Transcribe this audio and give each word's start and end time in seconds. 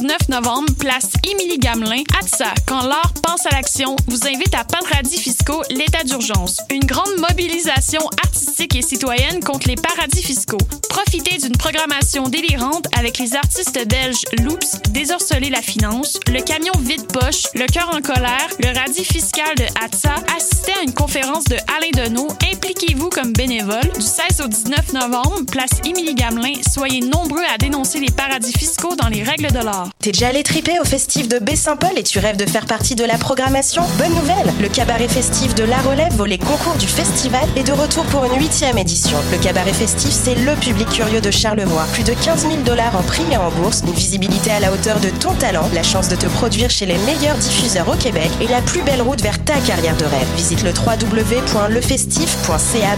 19 0.00 0.28
novembre, 0.28 0.72
place 0.78 1.10
Émilie 1.28 1.58
Gamelin, 1.58 2.04
ATSA, 2.20 2.54
quand 2.66 2.82
l'art 2.82 3.12
pense 3.20 3.46
à 3.46 3.50
l'action, 3.50 3.96
vous 4.06 4.28
invite 4.28 4.54
à 4.54 4.62
Paradis 4.62 5.18
fiscaux, 5.18 5.60
l'état 5.70 6.04
d'urgence. 6.04 6.58
Une 6.70 6.84
grande 6.84 7.16
mobilisation 7.18 8.00
artistique 8.24 8.76
et 8.76 8.82
citoyenne 8.82 9.42
contre 9.42 9.66
les 9.66 9.74
paradis 9.74 10.22
fiscaux. 10.22 10.58
Profitez 10.88 11.38
d'une 11.38 11.56
programmation 11.56 12.28
délirante 12.28 12.86
avec 12.96 13.18
les 13.18 13.34
artistes 13.34 13.88
belges 13.88 14.22
Loops, 14.40 14.82
Désorceler 14.90 15.50
la 15.50 15.62
finance, 15.62 16.18
Le 16.28 16.40
camion 16.42 16.72
vide-poche, 16.80 17.48
Le 17.54 17.66
cœur 17.66 17.90
en 17.92 18.00
colère, 18.00 18.48
Le 18.62 18.78
radis 18.78 19.04
fiscal 19.04 19.54
de 19.56 19.64
ATSA. 19.84 20.14
Assistez 20.36 20.72
à 20.78 20.82
une 20.82 20.94
conférence 20.94 21.44
de 21.44 21.56
Alain 21.76 22.04
Deneau. 22.04 22.28
Impliquez-vous 22.52 23.08
comme 23.08 23.32
bénévole. 23.32 23.90
Du 23.94 24.02
16 24.02 24.42
au 24.44 24.48
19 24.48 24.92
novembre, 24.92 25.44
place 25.50 25.80
Émilie 25.84 26.14
Gamelin. 26.14 26.60
Soyez 26.68 27.00
nombreux 27.00 27.44
à 27.52 27.58
dénoncer 27.58 27.98
les 27.98 28.10
paradis 28.10 28.52
fiscaux 28.52 28.94
dans 28.94 29.08
les 29.08 29.22
règles 29.22 29.50
de 29.50 29.58
l'art. 29.58 29.87
T'es 30.00 30.12
déjà 30.12 30.28
allé 30.28 30.42
triper 30.42 30.78
au 30.80 30.84
festif 30.84 31.28
de 31.28 31.38
Baie-Saint-Paul 31.38 31.90
et 31.96 32.02
tu 32.02 32.18
rêves 32.18 32.36
de 32.36 32.46
faire 32.46 32.66
partie 32.66 32.94
de 32.94 33.04
la 33.04 33.18
programmation 33.18 33.82
Bonne 33.98 34.14
nouvelle 34.14 34.52
Le 34.60 34.68
cabaret 34.68 35.08
festif 35.08 35.54
de 35.54 35.64
La 35.64 35.78
Relève, 35.78 36.12
volet 36.14 36.38
concours 36.38 36.76
du 36.78 36.86
festival, 36.86 37.44
est 37.56 37.64
de 37.64 37.72
retour 37.72 38.04
pour 38.04 38.24
une 38.24 38.38
huitième 38.38 38.78
édition. 38.78 39.18
Le 39.32 39.38
cabaret 39.38 39.72
festif, 39.72 40.10
c'est 40.10 40.36
le 40.36 40.54
public 40.54 40.88
curieux 40.88 41.20
de 41.20 41.30
Charlevoix. 41.30 41.86
Plus 41.92 42.04
de 42.04 42.14
15 42.14 42.42
000 42.42 42.54
dollars 42.64 42.96
en 42.96 43.02
prix 43.02 43.24
et 43.32 43.36
en 43.36 43.50
bourse, 43.50 43.82
une 43.86 43.92
visibilité 43.92 44.50
à 44.50 44.60
la 44.60 44.72
hauteur 44.72 45.00
de 45.00 45.10
ton 45.10 45.34
talent, 45.34 45.68
la 45.74 45.82
chance 45.82 46.08
de 46.08 46.16
te 46.16 46.26
produire 46.26 46.70
chez 46.70 46.86
les 46.86 46.96
meilleurs 46.98 47.36
diffuseurs 47.36 47.88
au 47.88 47.96
Québec 47.96 48.30
et 48.40 48.46
la 48.46 48.62
plus 48.62 48.82
belle 48.82 49.02
route 49.02 49.20
vers 49.20 49.42
ta 49.44 49.58
carrière 49.60 49.96
de 49.96 50.04
rêve. 50.04 50.28
Visite 50.36 50.62
le 50.62 50.70
www.lefestif.ca 50.70 52.96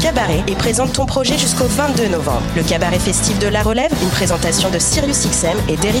cabaret 0.00 0.42
et 0.48 0.54
présente 0.54 0.94
ton 0.94 1.06
projet 1.06 1.36
jusqu'au 1.36 1.66
22 1.66 2.08
novembre. 2.08 2.42
Le 2.56 2.62
cabaret 2.62 2.98
festif 2.98 3.38
de 3.38 3.48
La 3.48 3.62
Relève, 3.62 3.92
une 4.02 4.10
présentation 4.10 4.70
de 4.70 4.78
Sirius 4.78 5.26
XM 5.26 5.58
et 5.68 5.76
Derry 5.76 6.00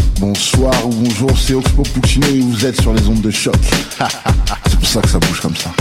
Bonsoir 0.21 0.71
ou 0.85 0.91
bonjour, 0.91 1.31
c'est 1.35 1.55
Oxpo 1.55 1.81
Puccino 1.81 2.27
et 2.27 2.41
vous 2.41 2.63
êtes 2.63 2.79
sur 2.79 2.93
les 2.93 3.07
ondes 3.07 3.21
de 3.21 3.31
choc. 3.31 3.55
c'est 4.67 4.79
pour 4.79 4.87
ça 4.87 5.01
que 5.01 5.09
ça 5.09 5.17
bouge 5.17 5.41
comme 5.41 5.55
ça. 5.55 5.71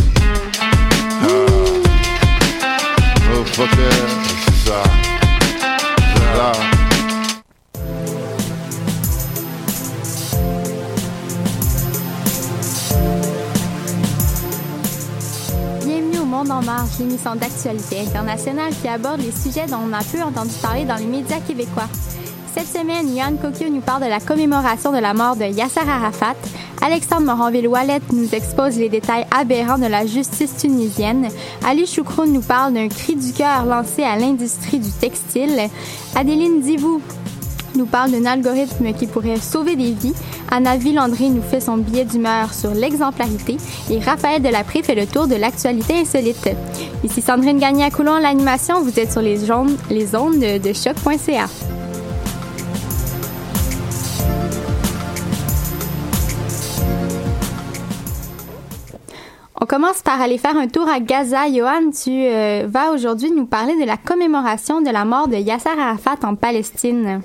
Oh, 1.22 1.46
c'est 3.44 4.66
ça. 4.66 4.82
Bienvenue 15.84 16.18
au 16.18 16.24
Monde 16.24 16.50
en 16.50 16.62
marche, 16.62 16.98
l'émission 16.98 17.36
d'actualité 17.36 18.00
internationale 18.00 18.72
qui 18.80 18.88
aborde 18.88 19.20
les 19.20 19.32
sujets 19.32 19.66
dont 19.66 19.80
on 19.86 19.92
a 19.92 20.02
peu 20.02 20.22
entendu 20.22 20.54
parler 20.62 20.86
dans 20.86 20.96
les 20.96 21.04
médias 21.04 21.40
québécois. 21.40 21.90
Cette 22.54 22.66
semaine, 22.66 23.14
Yann 23.14 23.38
Kokyo 23.38 23.68
nous 23.68 23.80
parle 23.80 24.02
de 24.02 24.08
la 24.08 24.18
commémoration 24.18 24.92
de 24.92 24.98
la 24.98 25.14
mort 25.14 25.36
de 25.36 25.44
Yasser 25.44 25.88
Arafat. 25.88 26.34
Alexandre 26.82 27.26
Moranville-Wallet 27.26 28.00
nous 28.12 28.34
expose 28.34 28.76
les 28.76 28.88
détails 28.88 29.24
aberrants 29.30 29.78
de 29.78 29.86
la 29.86 30.04
justice 30.04 30.56
tunisienne. 30.56 31.28
Ali 31.64 31.86
Choukroun 31.86 32.32
nous 32.32 32.40
parle 32.40 32.72
d'un 32.72 32.88
cri 32.88 33.14
du 33.14 33.32
cœur 33.32 33.66
lancé 33.66 34.02
à 34.02 34.16
l'industrie 34.16 34.80
du 34.80 34.90
textile. 34.90 35.68
Adeline 36.16 36.60
Divou 36.60 37.00
nous 37.76 37.86
parle 37.86 38.10
d'un 38.10 38.26
algorithme 38.26 38.92
qui 38.94 39.06
pourrait 39.06 39.36
sauver 39.36 39.76
des 39.76 39.92
vies. 39.92 40.14
Anna 40.50 40.76
Villandré 40.76 41.28
nous 41.28 41.42
fait 41.42 41.60
son 41.60 41.76
billet 41.76 42.04
d'humeur 42.04 42.52
sur 42.52 42.74
l'exemplarité 42.74 43.58
et 43.90 44.00
Raphaël 44.00 44.42
Delapré 44.42 44.82
fait 44.82 44.96
le 44.96 45.06
tour 45.06 45.28
de 45.28 45.36
l'actualité 45.36 46.00
insolite. 46.00 46.50
Ici 47.04 47.22
Sandrine 47.22 47.60
Gagné 47.60 47.84
à 47.84 47.90
Coulon, 47.90 48.18
l'animation. 48.18 48.82
Vous 48.82 48.98
êtes 48.98 49.12
sur 49.12 49.22
les, 49.22 49.52
ondes, 49.52 49.76
les 49.88 50.16
ondes 50.16 50.40
de 50.40 50.72
choc.ca. 50.72 51.46
commence 59.70 60.02
par 60.02 60.20
aller 60.20 60.36
faire 60.36 60.56
un 60.56 60.66
tour 60.66 60.88
à 60.88 60.98
Gaza. 60.98 61.48
Johan, 61.48 61.92
tu 61.92 62.10
euh, 62.10 62.66
vas 62.68 62.90
aujourd'hui 62.90 63.30
nous 63.30 63.46
parler 63.46 63.80
de 63.80 63.86
la 63.86 63.96
commémoration 63.96 64.82
de 64.82 64.90
la 64.90 65.04
mort 65.04 65.28
de 65.28 65.36
Yasser 65.36 65.68
Arafat 65.68 66.16
en 66.24 66.34
Palestine. 66.34 67.20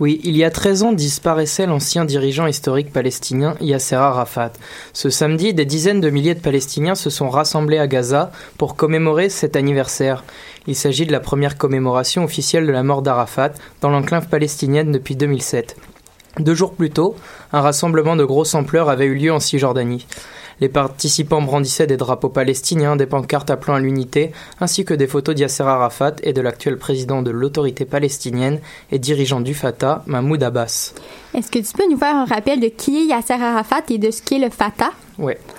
Oui, 0.00 0.20
il 0.24 0.36
y 0.36 0.42
a 0.42 0.50
13 0.50 0.82
ans 0.82 0.92
disparaissait 0.92 1.66
l'ancien 1.66 2.04
dirigeant 2.04 2.48
historique 2.48 2.92
palestinien 2.92 3.54
Yasser 3.60 3.94
Arafat. 3.94 4.54
Ce 4.92 5.08
samedi, 5.08 5.54
des 5.54 5.66
dizaines 5.66 6.00
de 6.00 6.10
milliers 6.10 6.34
de 6.34 6.40
Palestiniens 6.40 6.96
se 6.96 7.10
sont 7.10 7.28
rassemblés 7.28 7.78
à 7.78 7.86
Gaza 7.86 8.32
pour 8.58 8.74
commémorer 8.74 9.28
cet 9.28 9.54
anniversaire. 9.54 10.24
Il 10.66 10.74
s'agit 10.74 11.06
de 11.06 11.12
la 11.12 11.20
première 11.20 11.56
commémoration 11.56 12.24
officielle 12.24 12.66
de 12.66 12.72
la 12.72 12.82
mort 12.82 13.02
d'Arafat 13.02 13.52
dans 13.82 13.90
l'enclave 13.90 14.26
palestinienne 14.26 14.90
depuis 14.90 15.14
2007. 15.14 15.76
Deux 16.40 16.54
jours 16.54 16.74
plus 16.74 16.90
tôt, 16.90 17.14
un 17.52 17.60
rassemblement 17.60 18.16
de 18.16 18.24
grosse 18.24 18.56
ampleur 18.56 18.88
avait 18.88 19.06
eu 19.06 19.14
lieu 19.14 19.32
en 19.32 19.38
Cisjordanie. 19.38 20.06
Les 20.60 20.68
participants 20.68 21.42
brandissaient 21.42 21.86
des 21.86 21.96
drapeaux 21.96 22.28
palestiniens, 22.28 22.96
des 22.96 23.06
pancartes 23.06 23.50
appelant 23.50 23.74
à 23.74 23.80
l'unité, 23.80 24.32
ainsi 24.60 24.84
que 24.84 24.94
des 24.94 25.06
photos 25.06 25.34
d'Yasser 25.34 25.62
Arafat 25.62 26.16
et 26.22 26.32
de 26.32 26.40
l'actuel 26.40 26.78
président 26.78 27.22
de 27.22 27.30
l'autorité 27.30 27.84
palestinienne 27.84 28.60
et 28.90 28.98
dirigeant 28.98 29.40
du 29.40 29.54
Fatah, 29.54 30.02
Mahmoud 30.06 30.42
Abbas. 30.42 30.94
Est-ce 31.34 31.50
que 31.50 31.58
tu 31.58 31.72
peux 31.76 31.90
nous 31.90 31.98
faire 31.98 32.16
un 32.16 32.24
rappel 32.24 32.60
de 32.60 32.68
qui 32.68 32.96
est 32.98 33.04
Yasser 33.04 33.34
Arafat 33.34 33.82
et 33.90 33.98
de 33.98 34.10
ce 34.10 34.22
qu'est 34.22 34.38
le 34.38 34.50
Fatah? 34.50 34.90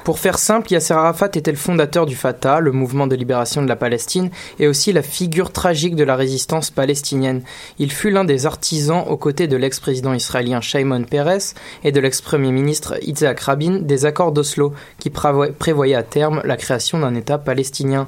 Pour 0.05 0.19
faire 0.19 0.39
simple, 0.39 0.71
Yasser 0.71 0.93
Arafat 0.93 1.31
était 1.35 1.51
le 1.51 1.57
fondateur 1.57 2.05
du 2.05 2.15
Fatah, 2.15 2.61
le 2.61 2.71
mouvement 2.71 3.07
de 3.07 3.15
libération 3.15 3.61
de 3.61 3.67
la 3.67 3.75
Palestine, 3.75 4.29
et 4.57 4.67
aussi 4.67 4.93
la 4.93 5.01
figure 5.01 5.51
tragique 5.51 5.95
de 5.95 6.05
la 6.05 6.15
résistance 6.15 6.71
palestinienne. 6.71 7.43
Il 7.77 7.91
fut 7.91 8.09
l'un 8.09 8.23
des 8.23 8.45
artisans 8.45 9.03
aux 9.07 9.17
côtés 9.17 9.47
de 9.47 9.57
l'ex-président 9.57 10.13
israélien 10.13 10.61
Shimon 10.61 11.03
Peres 11.03 11.53
et 11.83 11.91
de 11.91 11.99
l'ex-premier 11.99 12.51
ministre 12.51 12.97
Yitzhak 13.01 13.39
Rabin 13.41 13.79
des 13.81 14.05
accords 14.05 14.31
d'Oslo, 14.31 14.73
qui 14.97 15.09
prévoyaient 15.09 15.95
à 15.95 16.03
terme 16.03 16.41
la 16.45 16.55
création 16.55 16.99
d'un 16.99 17.15
État 17.15 17.37
palestinien. 17.37 18.07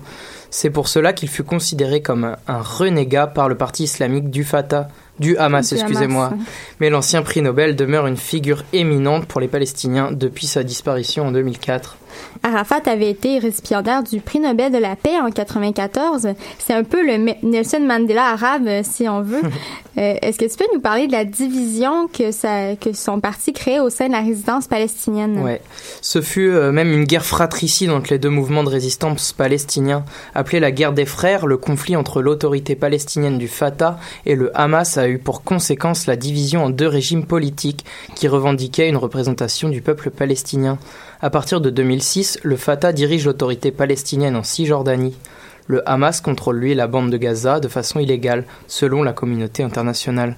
C'est 0.50 0.70
pour 0.70 0.88
cela 0.88 1.12
qu'il 1.14 1.30
fut 1.30 1.44
considéré 1.44 2.02
comme 2.02 2.36
un 2.48 2.62
renégat 2.62 3.28
par 3.28 3.50
le 3.50 3.56
parti 3.56 3.84
islamique 3.84 4.30
du 4.30 4.44
Fatah 4.44 4.88
du 5.22 5.38
Hamas, 5.38 5.72
excusez-moi. 5.72 6.34
Mais 6.80 6.90
l'ancien 6.90 7.22
prix 7.22 7.42
Nobel 7.42 7.76
demeure 7.76 8.08
une 8.08 8.18
figure 8.18 8.64
éminente 8.74 9.26
pour 9.26 9.40
les 9.40 9.48
Palestiniens 9.48 10.12
depuis 10.12 10.48
sa 10.48 10.64
disparition 10.64 11.28
en 11.28 11.32
2004. 11.32 11.98
Arafat 12.44 12.82
avait 12.88 13.10
été 13.10 13.40
récipiendaire 13.40 14.04
du 14.04 14.20
prix 14.20 14.40
Nobel 14.40 14.72
de 14.72 14.78
la 14.78 14.96
paix 14.96 15.20
en 15.20 15.30
94. 15.30 16.30
C'est 16.58 16.74
un 16.74 16.84
peu 16.84 17.06
le 17.06 17.34
Nelson 17.44 17.82
Mandela 17.82 18.32
arabe, 18.32 18.82
si 18.84 19.08
on 19.08 19.22
veut. 19.22 19.42
Euh, 19.98 20.16
est-ce 20.22 20.40
que 20.40 20.46
tu 20.46 20.56
peux 20.56 20.74
nous 20.74 20.80
parler 20.80 21.08
de 21.08 21.12
la 21.12 21.26
division 21.26 22.08
que, 22.08 22.32
ça, 22.32 22.78
que 22.78 22.94
son 22.94 23.20
parti 23.20 23.52
créait 23.52 23.82
au 23.82 23.90
sein 23.90 24.08
de 24.08 24.14
la 24.14 24.22
résidence 24.22 24.68
palestinienne? 24.68 25.38
Ouais. 25.40 25.62
Ce 26.00 26.22
fut 26.22 26.50
euh, 26.50 26.72
même 26.72 26.94
une 26.94 27.04
guerre 27.04 27.26
fratricide 27.26 27.90
entre 27.90 28.10
les 28.10 28.18
deux 28.18 28.30
mouvements 28.30 28.64
de 28.64 28.70
résistance 28.70 29.34
palestiniens. 29.34 30.06
Appelée 30.34 30.62
la 30.62 30.72
guerre 30.72 30.94
des 30.94 31.06
frères, 31.06 31.46
le 31.46 31.58
conflit 31.58 31.98
entre 31.98 32.22
l'autorité 32.22 32.76
palestinienne 32.76 33.38
du 33.38 33.50
Fatah 33.50 34.00
et 34.26 34.36
le 34.36 34.58
Hamas 34.58 34.98
a 34.98 35.10
eu 35.10 35.11
pour 35.18 35.44
conséquence 35.44 36.08
la 36.08 36.16
division 36.16 36.66
en 36.66 36.70
deux 36.70 36.88
régimes 36.88 37.26
politiques 37.26 37.86
qui 38.16 38.28
revendiquaient 38.28 38.90
une 38.90 38.98
représentation 38.98 39.70
du 39.70 39.82
peuple 39.82 40.10
palestinien. 40.10 40.78
À 41.22 41.30
partir 41.30 41.62
de 41.62 41.70
2006, 41.70 42.40
le 42.44 42.56
Fatah 42.56 42.94
dirige 42.94 43.26
l'autorité 43.26 43.72
palestinienne 43.72 44.36
en 44.36 44.44
Cisjordanie. 44.44 45.16
Le 45.68 45.88
Hamas 45.90 46.22
contrôle 46.22 46.58
lui 46.58 46.74
la 46.74 46.88
bande 46.88 47.12
de 47.12 47.18
Gaza 47.18 47.60
de 47.60 47.68
façon 47.68 48.00
illégale, 48.00 48.46
selon 48.68 49.04
la 49.04 49.14
communauté 49.14 49.64
internationale. 49.64 50.36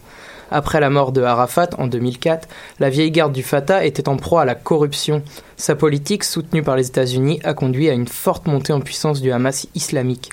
Après 0.51 0.79
la 0.79 0.91
mort 0.91 1.11
de 1.11 1.23
Arafat 1.23 1.69
en 1.79 1.87
2004, 1.87 2.47
la 2.79 2.89
vieille 2.89 3.11
garde 3.11 3.33
du 3.33 3.41
Fatah 3.41 3.85
était 3.85 4.09
en 4.09 4.17
proie 4.17 4.43
à 4.43 4.45
la 4.45 4.55
corruption. 4.55 5.23
Sa 5.57 5.75
politique, 5.75 6.23
soutenue 6.23 6.61
par 6.61 6.75
les 6.75 6.87
États-Unis, 6.87 7.39
a 7.43 7.53
conduit 7.53 7.89
à 7.89 7.93
une 7.93 8.07
forte 8.07 8.45
montée 8.45 8.73
en 8.73 8.81
puissance 8.81 9.21
du 9.21 9.31
Hamas 9.31 9.67
islamique. 9.73 10.29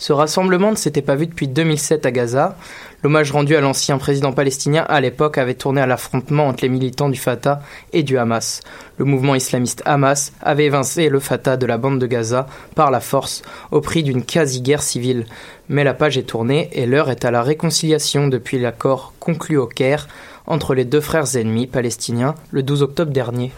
Ce 0.00 0.14
rassemblement 0.14 0.70
ne 0.70 0.76
s'était 0.76 1.02
pas 1.02 1.14
vu 1.14 1.26
depuis 1.26 1.46
2007 1.46 2.06
à 2.06 2.10
Gaza. 2.10 2.56
L'hommage 3.02 3.32
rendu 3.32 3.54
à 3.54 3.60
l'ancien 3.60 3.98
président 3.98 4.32
palestinien 4.32 4.86
à 4.88 4.98
l'époque 4.98 5.36
avait 5.36 5.52
tourné 5.52 5.82
à 5.82 5.86
l'affrontement 5.86 6.48
entre 6.48 6.62
les 6.62 6.70
militants 6.70 7.10
du 7.10 7.18
Fatah 7.18 7.60
et 7.92 8.02
du 8.02 8.16
Hamas. 8.16 8.62
Le 8.96 9.04
mouvement 9.04 9.34
islamiste 9.34 9.82
Hamas 9.84 10.32
avait 10.40 10.64
évincé 10.64 11.10
le 11.10 11.20
Fatah 11.20 11.58
de 11.58 11.66
la 11.66 11.76
bande 11.76 11.98
de 11.98 12.06
Gaza 12.06 12.46
par 12.74 12.90
la 12.90 13.00
force 13.00 13.42
au 13.72 13.82
prix 13.82 14.02
d'une 14.02 14.24
quasi-guerre 14.24 14.82
civile. 14.82 15.26
Mais 15.68 15.84
la 15.84 15.92
page 15.92 16.16
est 16.16 16.22
tournée 16.22 16.70
et 16.72 16.86
l'heure 16.86 17.10
est 17.10 17.26
à 17.26 17.30
la 17.30 17.42
réconciliation 17.42 18.26
depuis 18.28 18.58
l'accord 18.58 19.12
conclu 19.20 19.58
au 19.58 19.66
Caire 19.66 20.08
entre 20.46 20.74
les 20.74 20.86
deux 20.86 21.02
frères 21.02 21.36
ennemis 21.36 21.66
palestiniens 21.66 22.34
le 22.52 22.62
12 22.62 22.82
octobre 22.82 23.12
dernier. 23.12 23.52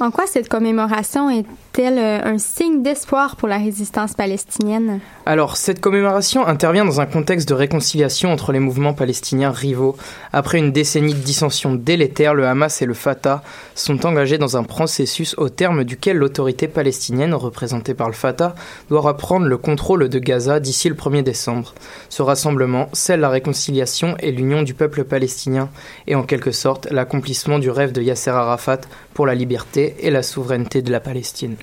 En 0.00 0.12
quoi 0.12 0.28
cette 0.28 0.48
commémoration 0.48 1.28
est-elle 1.28 1.98
euh, 1.98 2.20
un 2.22 2.38
signe 2.38 2.84
d'espoir 2.84 3.34
pour 3.34 3.48
la 3.48 3.58
résistance 3.58 4.14
palestinienne? 4.14 5.00
Alors, 5.26 5.56
cette 5.56 5.80
commémoration 5.80 6.46
intervient 6.46 6.84
dans 6.84 7.00
un 7.00 7.06
contexte 7.06 7.48
de 7.48 7.54
réconciliation 7.54 8.32
entre 8.32 8.52
les 8.52 8.60
mouvements 8.60 8.94
palestiniens 8.94 9.50
rivaux. 9.50 9.96
Après 10.32 10.58
une 10.58 10.70
décennie 10.70 11.14
de 11.14 11.18
dissensions 11.18 11.74
délétères, 11.74 12.34
le 12.34 12.46
Hamas 12.46 12.80
et 12.80 12.86
le 12.86 12.94
Fatah 12.94 13.42
sont 13.74 14.06
engagés 14.06 14.38
dans 14.38 14.56
un 14.56 14.62
processus 14.62 15.34
au 15.36 15.48
terme 15.48 15.82
duquel 15.82 16.18
l'autorité 16.18 16.68
palestinienne, 16.68 17.34
représentée 17.34 17.94
par 17.94 18.06
le 18.06 18.14
Fatah, 18.14 18.54
doit 18.90 19.00
reprendre 19.00 19.46
le 19.46 19.58
contrôle 19.58 20.08
de 20.08 20.18
Gaza 20.20 20.60
d'ici 20.60 20.88
le 20.88 20.94
1er 20.94 21.24
décembre. 21.24 21.74
Ce 22.08 22.22
rassemblement 22.22 22.88
scelle 22.92 23.20
la 23.20 23.30
réconciliation 23.30 24.14
et 24.20 24.30
l'union 24.30 24.62
du 24.62 24.74
peuple 24.74 25.02
palestinien 25.02 25.70
et 26.06 26.14
en 26.14 26.22
quelque 26.22 26.52
sorte 26.52 26.86
l'accomplissement 26.92 27.58
du 27.58 27.68
rêve 27.68 27.90
de 27.90 28.00
Yasser 28.00 28.30
Arafat 28.30 28.82
pour 29.12 29.26
la 29.26 29.34
liberté 29.34 29.87
et 30.00 30.10
la 30.10 30.22
souveraineté 30.22 30.82
de 30.82 30.90
la 30.90 31.00
Palestine. 31.00 31.56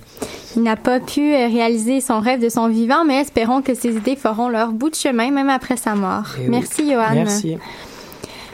Il 0.56 0.64
n'a 0.64 0.76
pas 0.76 1.00
pu 1.00 1.34
euh, 1.34 1.48
réaliser 1.48 2.00
son 2.02 2.20
rêve 2.20 2.42
de 2.42 2.50
son 2.50 2.68
vivant, 2.68 3.04
mais 3.06 3.22
espérons 3.22 3.62
que 3.62 3.74
ses 3.74 3.96
idées 3.96 4.16
feront 4.16 4.48
leur 4.48 4.72
bout 4.72 4.90
de 4.90 4.96
chemin 4.96 5.32
même 5.32 5.50
après 5.50 5.78
sa 5.78 5.96
mort. 5.96 6.28
Eh 6.38 6.44
oui. 6.44 6.50
Merci, 6.50 6.92
Johan. 6.92 7.14
Merci. 7.14 7.58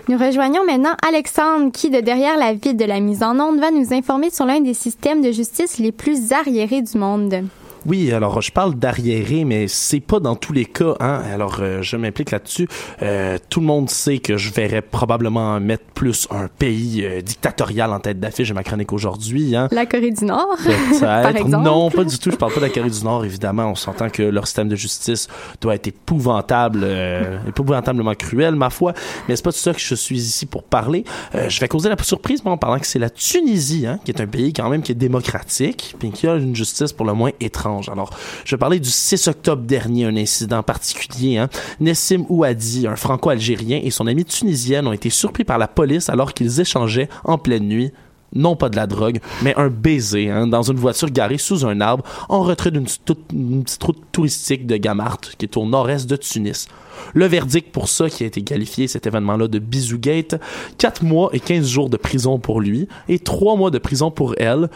Nous 0.07 0.17
rejoignons 0.17 0.65
maintenant 0.65 0.95
Alexandre 1.07 1.71
qui, 1.71 1.89
de 1.89 1.99
derrière 1.99 2.37
la 2.37 2.53
ville 2.53 2.75
de 2.75 2.85
la 2.85 2.99
mise 2.99 3.21
en 3.21 3.39
onde, 3.39 3.59
va 3.59 3.71
nous 3.71 3.93
informer 3.93 4.29
sur 4.29 4.45
l'un 4.45 4.59
des 4.59 4.73
systèmes 4.73 5.21
de 5.21 5.31
justice 5.31 5.77
les 5.77 5.91
plus 5.91 6.31
arriérés 6.31 6.81
du 6.81 6.97
monde. 6.97 7.45
Oui, 7.85 8.11
alors 8.11 8.41
je 8.41 8.51
parle 8.51 8.75
d'arriéré, 8.75 9.43
mais 9.43 9.67
c'est 9.67 9.99
pas 9.99 10.19
dans 10.19 10.35
tous 10.35 10.53
les 10.53 10.65
cas. 10.65 10.93
Hein? 10.99 11.21
Alors 11.33 11.57
euh, 11.61 11.81
je 11.81 11.97
m'implique 11.97 12.31
là-dessus. 12.31 12.67
Euh, 13.01 13.37
tout 13.49 13.59
le 13.59 13.65
monde 13.65 13.89
sait 13.89 14.19
que 14.19 14.37
je 14.37 14.51
verrais 14.51 14.81
probablement 14.81 15.59
mettre 15.59 15.85
plus 15.95 16.27
un 16.31 16.47
pays 16.47 17.03
euh, 17.03 17.21
dictatorial 17.21 17.91
en 17.91 17.99
tête 17.99 18.19
d'affiche 18.19 18.49
de 18.49 18.53
ma 18.53 18.63
chronique 18.63 18.93
aujourd'hui. 18.93 19.55
Hein? 19.55 19.67
La 19.71 19.85
Corée 19.85 20.11
du 20.11 20.25
Nord, 20.25 20.47
par 20.99 21.21
Peut-être. 21.23 21.35
exemple. 21.37 21.65
Non, 21.65 21.89
pas 21.89 22.03
du 22.03 22.17
tout. 22.19 22.31
Je 22.31 22.35
parle 22.35 22.53
pas 22.53 22.59
de 22.59 22.65
la 22.65 22.71
Corée 22.71 22.89
du 22.89 23.03
Nord, 23.03 23.25
évidemment. 23.25 23.65
On 23.67 23.75
s'entend 23.75 24.09
que 24.09 24.23
leur 24.23 24.45
système 24.45 24.69
de 24.69 24.75
justice 24.75 25.27
doit 25.59 25.75
être 25.75 25.87
épouvantable, 25.87 26.81
euh, 26.83 27.39
épouvantablement 27.47 28.13
cruel, 28.15 28.55
ma 28.55 28.69
foi. 28.69 28.93
Mais 29.27 29.35
c'est 29.35 29.43
pas 29.43 29.51
de 29.51 29.55
ça 29.55 29.73
que 29.73 29.79
je 29.79 29.95
suis 29.95 30.17
ici 30.17 30.45
pour 30.45 30.63
parler. 30.63 31.03
Euh, 31.35 31.49
je 31.49 31.59
vais 31.59 31.67
causer 31.67 31.89
la 31.89 31.97
surprise 32.01 32.43
moi, 32.43 32.53
en 32.53 32.57
parlant 32.57 32.79
que 32.79 32.87
c'est 32.87 32.99
la 32.99 33.09
Tunisie, 33.09 33.85
hein, 33.87 33.99
qui 34.05 34.11
est 34.11 34.21
un 34.21 34.27
pays 34.27 34.53
quand 34.53 34.69
même 34.69 34.81
qui 34.81 34.91
est 34.91 34.95
démocratique, 34.95 35.95
puis 35.99 36.11
qui 36.11 36.27
a 36.27 36.35
une 36.35 36.55
justice 36.55 36.93
pour 36.93 37.05
le 37.05 37.13
moins 37.13 37.31
étrange. 37.39 37.70
Alors, 37.91 38.11
je 38.45 38.55
vais 38.55 38.59
parler 38.59 38.79
du 38.79 38.89
6 38.89 39.27
octobre 39.27 39.63
dernier, 39.63 40.05
un 40.05 40.15
incident 40.17 40.63
particulier. 40.63 41.37
Hein. 41.37 41.49
Nessim 41.79 42.25
Ouadi, 42.29 42.87
un 42.87 42.95
franco-algérien, 42.95 43.79
et 43.83 43.91
son 43.91 44.07
amie 44.07 44.25
tunisienne 44.25 44.87
ont 44.87 44.93
été 44.93 45.09
surpris 45.09 45.43
par 45.43 45.57
la 45.57 45.67
police 45.67 46.09
alors 46.09 46.33
qu'ils 46.33 46.59
échangeaient 46.59 47.09
en 47.23 47.37
pleine 47.37 47.67
nuit 47.67 47.91
non 48.33 48.55
pas 48.55 48.69
de 48.69 48.75
la 48.75 48.87
drogue, 48.87 49.19
mais 49.43 49.53
un 49.57 49.69
baiser 49.69 50.29
hein, 50.29 50.47
dans 50.47 50.63
une 50.63 50.77
voiture 50.77 51.09
garée 51.09 51.37
sous 51.37 51.65
un 51.65 51.81
arbre 51.81 52.03
en 52.29 52.43
retrait 52.43 52.71
d'une 52.71 52.85
petite 52.85 53.83
route 53.83 54.01
touristique 54.11 54.65
de 54.67 54.77
Gamart, 54.77 55.19
qui 55.37 55.45
est 55.45 55.57
au 55.57 55.65
nord-est 55.65 56.09
de 56.09 56.15
Tunis. 56.15 56.67
Le 57.13 57.25
verdict 57.25 57.71
pour 57.71 57.89
ça 57.89 58.09
qui 58.09 58.23
a 58.23 58.27
été 58.27 58.41
qualifié, 58.41 58.87
cet 58.87 59.07
événement-là, 59.07 59.47
de 59.47 59.59
Bisougate, 59.59 60.39
4 60.77 61.03
mois 61.03 61.29
et 61.33 61.39
15 61.39 61.67
jours 61.67 61.89
de 61.89 61.97
prison 61.97 62.39
pour 62.39 62.61
lui 62.61 62.87
et 63.09 63.19
3 63.19 63.55
mois 63.55 63.71
de 63.71 63.79
prison 63.79 64.11
pour 64.11 64.35
elle, 64.37 64.69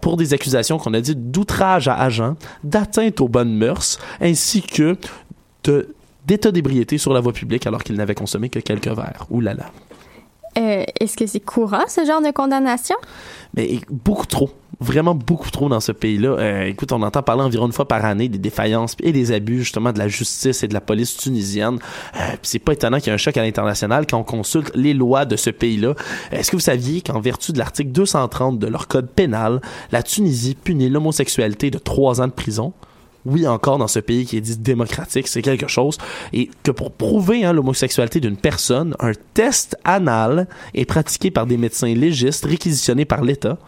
pour 0.00 0.16
des 0.16 0.32
accusations 0.32 0.78
qu'on 0.78 0.94
a 0.94 1.00
dit 1.00 1.16
d'outrage 1.16 1.88
à 1.88 1.96
agent, 1.96 2.36
d'atteinte 2.64 3.20
aux 3.20 3.28
bonnes 3.28 3.54
mœurs, 3.54 3.98
ainsi 4.20 4.62
que 4.62 4.96
d'état 6.26 6.50
d'ébriété 6.50 6.98
sur 6.98 7.12
la 7.12 7.20
voie 7.20 7.32
publique 7.32 7.66
alors 7.66 7.82
qu'il 7.82 7.96
n'avait 7.96 8.14
consommé 8.14 8.48
que 8.48 8.58
quelques 8.58 8.88
verres. 8.88 9.26
Ouh 9.30 9.40
là 9.40 9.54
là. 9.54 9.70
Euh, 10.58 10.84
Est-ce 11.00 11.16
que 11.16 11.26
c'est 11.26 11.40
courant, 11.40 11.84
ce 11.88 12.04
genre 12.04 12.20
de 12.20 12.30
condamnation? 12.30 12.96
Mais 13.54 13.80
beaucoup 13.90 14.26
trop. 14.26 14.50
Vraiment 14.80 15.14
beaucoup 15.14 15.50
trop 15.50 15.68
dans 15.68 15.80
ce 15.80 15.92
pays-là. 15.92 16.30
Euh, 16.30 16.64
écoute, 16.64 16.90
on 16.92 17.02
entend 17.02 17.22
parler 17.22 17.42
environ 17.42 17.66
une 17.66 17.72
fois 17.72 17.86
par 17.86 18.04
année 18.04 18.28
des 18.28 18.38
défaillances 18.38 18.96
et 19.00 19.12
des 19.12 19.30
abus 19.32 19.60
justement 19.60 19.92
de 19.92 19.98
la 19.98 20.08
justice 20.08 20.62
et 20.62 20.68
de 20.68 20.74
la 20.74 20.80
police 20.80 21.16
tunisienne. 21.16 21.78
Euh, 22.16 22.18
c'est 22.42 22.58
pas 22.58 22.72
étonnant 22.72 22.98
qu'il 22.98 23.08
y 23.08 23.10
ait 23.10 23.14
un 23.14 23.18
choc 23.18 23.36
à 23.36 23.42
l'international 23.42 24.06
quand 24.06 24.18
on 24.18 24.24
consulte 24.24 24.72
les 24.74 24.92
lois 24.92 25.24
de 25.24 25.36
ce 25.36 25.50
pays-là. 25.50 25.94
Est-ce 26.32 26.50
que 26.50 26.56
vous 26.56 26.60
saviez 26.60 27.00
qu'en 27.00 27.20
vertu 27.20 27.52
de 27.52 27.58
l'article 27.58 27.92
230 27.92 28.58
de 28.58 28.66
leur 28.66 28.88
code 28.88 29.08
pénal, 29.08 29.60
la 29.92 30.02
Tunisie 30.02 30.56
punit 30.56 30.88
l'homosexualité 30.88 31.70
de 31.70 31.78
trois 31.78 32.20
ans 32.20 32.26
de 32.26 32.32
prison? 32.32 32.72
Oui, 33.24 33.46
encore 33.46 33.78
dans 33.78 33.88
ce 33.88 33.98
pays 33.98 34.26
qui 34.26 34.36
est 34.36 34.40
dit 34.40 34.56
démocratique, 34.56 35.28
c'est 35.28 35.42
quelque 35.42 35.68
chose. 35.68 35.98
Et 36.32 36.50
que 36.62 36.70
pour 36.70 36.92
prouver 36.92 37.44
hein, 37.44 37.52
l'homosexualité 37.52 38.20
d'une 38.20 38.36
personne, 38.36 38.96
un 38.98 39.12
test 39.34 39.76
anal 39.84 40.48
est 40.74 40.84
pratiqué 40.84 41.30
par 41.30 41.46
des 41.46 41.56
médecins 41.56 41.94
légistes 41.94 42.44
réquisitionnés 42.44 43.04
par 43.04 43.22
l'État. 43.22 43.58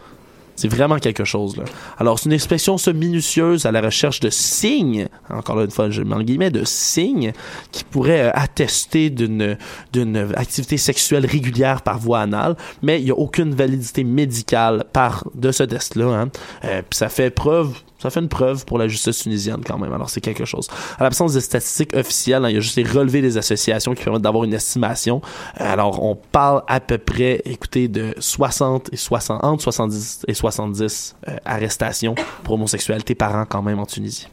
C'est 0.55 0.69
vraiment 0.69 0.99
quelque 0.99 1.25
chose. 1.25 1.61
Alors, 1.97 2.17
c'est 2.17 2.27
une 2.27 2.33
expression 2.33 2.77
ça, 2.77 2.93
minutieuse 2.93 3.65
à 3.65 3.71
la 3.73 3.81
recherche 3.81 4.21
de 4.21 4.29
signes, 4.29 5.07
encore 5.29 5.59
une 5.59 5.71
fois, 5.71 5.89
je 5.89 6.01
mets 6.01 6.15
en 6.15 6.21
guillemets, 6.21 6.49
de 6.49 6.63
signes 6.63 7.33
qui 7.71 7.83
pourraient 7.83 8.27
euh, 8.27 8.31
attester 8.33 9.09
d'une, 9.09 9.57
d'une 9.91 10.15
activité 10.35 10.77
sexuelle 10.77 11.25
régulière 11.25 11.81
par 11.81 11.99
voie 11.99 12.21
anale, 12.21 12.55
mais 12.81 13.01
il 13.01 13.05
n'y 13.05 13.11
a 13.11 13.15
aucune 13.15 13.53
validité 13.53 14.05
médicale 14.05 14.85
par, 14.93 15.25
de 15.35 15.51
ce 15.51 15.63
test-là, 15.63 16.05
hein. 16.05 16.29
Euh, 16.63 16.81
puis 16.89 16.97
ça 16.97 17.09
fait 17.09 17.31
preuve 17.31 17.73
ça 18.05 18.11
fait 18.11 18.19
une 18.19 18.29
preuve 18.29 18.65
pour 18.65 18.77
la 18.77 18.87
justice 18.87 19.19
tunisienne 19.19 19.61
quand 19.65 19.79
même. 19.79 19.91
Alors 19.91 20.09
c'est 20.09 20.21
quelque 20.21 20.45
chose. 20.45 20.67
À 20.99 21.03
l'absence 21.03 21.33
de 21.33 21.39
statistiques 21.39 21.95
officielles, 21.95 22.45
hein, 22.45 22.49
il 22.49 22.55
y 22.55 22.57
a 22.57 22.61
juste 22.61 22.75
les 22.75 22.83
relevés 22.83 23.21
des 23.21 23.37
associations 23.37 23.95
qui 23.95 24.03
permettent 24.03 24.21
d'avoir 24.21 24.43
une 24.43 24.53
estimation. 24.53 25.21
Euh, 25.59 25.73
Alors 25.73 26.03
on 26.03 26.15
parle 26.15 26.61
à 26.67 26.79
peu 26.79 26.99
près, 26.99 27.41
écoutez, 27.45 27.87
de 27.87 28.13
60 28.19 28.93
et 28.93 28.97
60 28.97 29.43
entre 29.43 29.63
70 29.63 30.25
et 30.27 30.33
70 30.33 31.15
euh, 31.27 31.35
arrestations 31.45 32.15
pour 32.43 32.55
homosexualité 32.55 33.15
par 33.15 33.35
an 33.35 33.45
quand 33.49 33.63
même 33.63 33.79
en 33.79 33.85
Tunisie. 33.85 34.27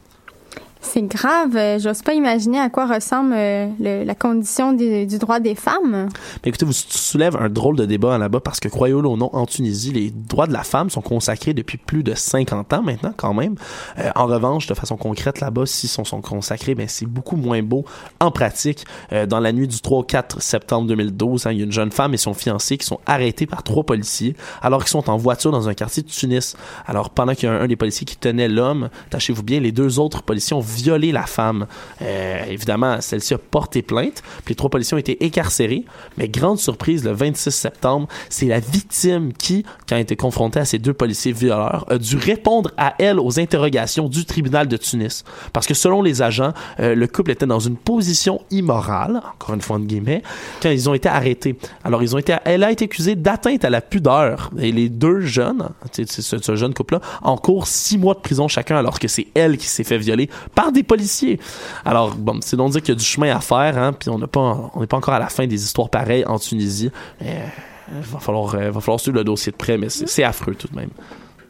C'est 0.85 1.03
grave. 1.03 1.57
Euh, 1.57 1.79
J'ose 1.79 2.03
pas 2.03 2.12
imaginer 2.12 2.59
à 2.59 2.69
quoi 2.69 2.87
ressemble 2.93 3.33
euh, 3.37 3.69
le- 3.79 4.03
la 4.05 4.15
condition 4.17 4.73
du 4.73 5.07
droit 5.19 5.39
des 5.39 5.55
femmes. 5.55 6.09
Mais 6.45 6.49
écoutez, 6.49 6.67
vous 6.67 6.73
soulève 6.73 7.37
un 7.37 7.49
drôle 7.49 7.77
de 7.77 7.87
débat 7.87 8.19
là-bas 8.19 8.41
parce 8.41 8.59
que, 8.59 8.69
croyez-le 8.69 9.07
ou 9.07 9.17
non, 9.17 9.31
en 9.33 9.47
Tunisie, 9.47 9.93
les 9.93 10.11
droits 10.11 10.49
de 10.49 10.53
la 10.53 10.65
femme 10.65 10.91
sont 10.91 11.01
consacrés 11.01 11.55
depuis 11.55 11.79
plus 11.79 12.03
de 12.03 12.15
50 12.15 12.73
ans 12.73 12.83
maintenant, 12.83 13.15
quand 13.17 13.33
même. 13.33 13.55
Euh, 13.99 14.11
en 14.17 14.27
revanche, 14.27 14.67
de 14.67 14.75
façon 14.75 14.97
concrète, 14.97 15.41
là-bas, 15.41 15.67
s'ils 15.67 15.89
sont, 15.89 16.05
sont 16.05 16.21
consacrés, 16.21 16.75
ben, 16.75 16.89
c'est 16.89 17.07
beaucoup 17.07 17.37
moins 17.37 17.62
beau 17.62 17.85
en 18.21 18.33
pratique. 18.33 18.85
Euh, 19.12 19.25
dans 19.25 19.39
la 19.41 19.53
nuit 19.53 19.69
du 19.69 19.81
3 19.81 19.99
au 20.01 20.03
4 20.03 20.43
septembre 20.43 20.89
2012, 20.89 21.47
hein, 21.47 21.53
il 21.53 21.59
y 21.59 21.61
a 21.62 21.65
une 21.65 21.73
jeune 21.73 21.93
femme 21.93 22.12
et 22.12 22.19
son 22.19 22.35
fiancé 22.35 22.77
qui 22.77 22.87
sont 22.87 22.99
arrêtés 23.07 23.47
par 23.47 23.62
trois 23.62 23.85
policiers 23.85 24.35
alors 24.61 24.81
qu'ils 24.81 24.91
sont 24.91 25.09
en 25.09 25.17
voiture 25.17 25.53
dans 25.53 25.69
un 25.69 25.75
quartier 25.75 26.03
de 26.03 26.09
Tunis. 26.09 26.57
Alors, 26.87 27.11
pendant 27.11 27.35
qu'il 27.35 27.49
y 27.49 27.53
a 27.53 27.55
un, 27.55 27.61
un 27.62 27.69
des 27.69 27.77
policiers 27.77 28.05
qui 28.05 28.17
tenait 28.17 28.49
l'homme, 28.49 28.89
tâchez-vous 29.11 29.45
bien, 29.45 29.61
les 29.61 29.71
deux 29.73 30.01
autres 30.01 30.23
policiers 30.23 30.57
ont 30.57 30.61
violé 30.75 31.12
la 31.12 31.26
femme. 31.26 31.67
Euh, 32.00 32.45
évidemment, 32.49 33.00
celle-ci 33.00 33.35
a 33.35 33.38
porté 33.38 33.83
plainte, 33.83 34.23
puis 34.45 34.52
les 34.52 34.55
trois 34.55 34.71
policiers 34.71 34.95
ont 34.95 34.99
été 34.99 35.25
écarcérés. 35.25 35.85
Mais 36.19 36.29
grande 36.29 36.59
surprise, 36.59 37.05
le 37.05 37.12
26 37.12 37.50
septembre, 37.50 38.09
c'est 38.29 38.47
la 38.47 38.61
victime 38.61 39.33
qui, 39.33 39.62
quand 39.62 39.93
elle 39.93 39.99
a 39.99 40.00
été 40.00 40.17
confrontée 40.17 40.61
à 40.61 40.64
ces 40.64 40.79
deux 40.79 40.95
policiers 40.95 41.33
violeurs, 41.33 41.85
a 41.88 41.99
dû 41.99 42.17
répondre 42.17 42.71
à 42.76 42.95
elle 42.99 43.19
aux 43.19 43.38
interrogations 43.38 44.09
du 44.09 44.25
tribunal 44.25 44.69
de 44.69 44.76
Tunis. 44.76 45.25
Parce 45.52 45.67
que 45.67 45.75
selon 45.75 46.02
les 46.02 46.23
agents, 46.23 46.52
euh, 46.81 46.95
le 46.95 47.07
couple 47.07 47.31
était 47.33 47.47
dans 47.47 47.61
une 47.61 47.76
position 47.76 48.41
immorale, 48.50 49.21
encore 49.35 49.55
une 49.55 49.61
fois 49.61 49.79
guillemets, 49.87 50.23
quand 50.62 50.71
ils 50.71 50.88
ont 50.88 50.95
été 50.95 51.09
arrêtés. 51.09 51.57
Alors, 51.85 52.02
elle 52.45 52.64
a 52.64 52.71
été 52.71 52.85
accusée 52.85 53.17
d'atteinte 53.17 53.64
à 53.64 53.71
la 53.71 53.81
pudeur. 53.81 54.50
Et 54.59 54.73
les 54.73 54.88
deux 54.88 55.21
jeunes, 55.21 55.69
ce, 55.93 56.57
jeune 56.57 56.75
couple-là, 56.75 57.00
en 57.23 57.37
cours 57.37 57.67
six 57.67 57.99
mois 57.99 58.14
de 58.14 58.21
prison 58.21 58.49
chacun, 58.49 58.76
alors 58.76 58.99
que 58.99 59.09
c'est 59.09 59.29
elle 59.35 59.57
qui 59.57 59.67
s'est 59.67 59.85
fait 59.85 59.99
violer 59.99 60.29
des 60.71 60.83
policiers. 60.83 61.40
Alors, 61.85 62.14
bon, 62.14 62.38
c'est 62.42 62.57
donc 62.57 62.73
dire 62.73 62.83
qu'il 62.83 62.90
y 62.90 62.97
a 62.97 62.99
du 62.99 63.04
chemin 63.04 63.35
à 63.35 63.40
faire, 63.40 63.76
hein, 63.76 63.92
puis 63.92 64.11
on 64.11 64.19
n'a 64.19 64.26
pas, 64.26 64.71
n'est 64.78 64.87
pas 64.87 64.99
encore 64.99 65.14
à 65.14 65.19
la 65.19 65.28
fin 65.28 65.47
des 65.47 65.64
histoires 65.64 65.88
pareilles 65.88 66.25
en 66.26 66.38
Tunisie. 66.38 66.90
Mais, 67.21 67.42
euh, 67.90 68.00
va 68.00 68.19
falloir, 68.21 68.54
euh, 68.54 68.71
va 68.71 68.81
falloir 68.81 69.00
suivre 69.00 69.19
le 69.19 69.25
dossier 69.25 69.52
de 69.52 69.57
près, 69.57 69.78
mais 69.78 69.88
c'est 69.88 70.25
affreux 70.25 70.54
tout 70.54 70.69
de 70.69 70.76
même. 70.76 70.90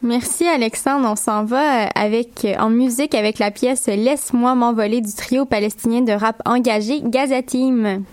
Merci 0.03 0.45
Alexandre. 0.45 1.07
On 1.09 1.15
s'en 1.15 1.45
va 1.45 1.85
euh, 1.85 1.89
avec 1.95 2.43
euh, 2.43 2.55
en 2.59 2.69
musique 2.69 3.15
avec 3.15 3.39
la 3.39 3.51
pièce 3.51 3.87
Laisse-moi 3.87 4.53
m'envoler 4.53 4.99
du 4.99 5.13
trio 5.13 5.45
palestinien 5.45 6.01
de 6.01 6.11
rap 6.11 6.41
engagé 6.45 7.01
Gazatim. 7.01 8.03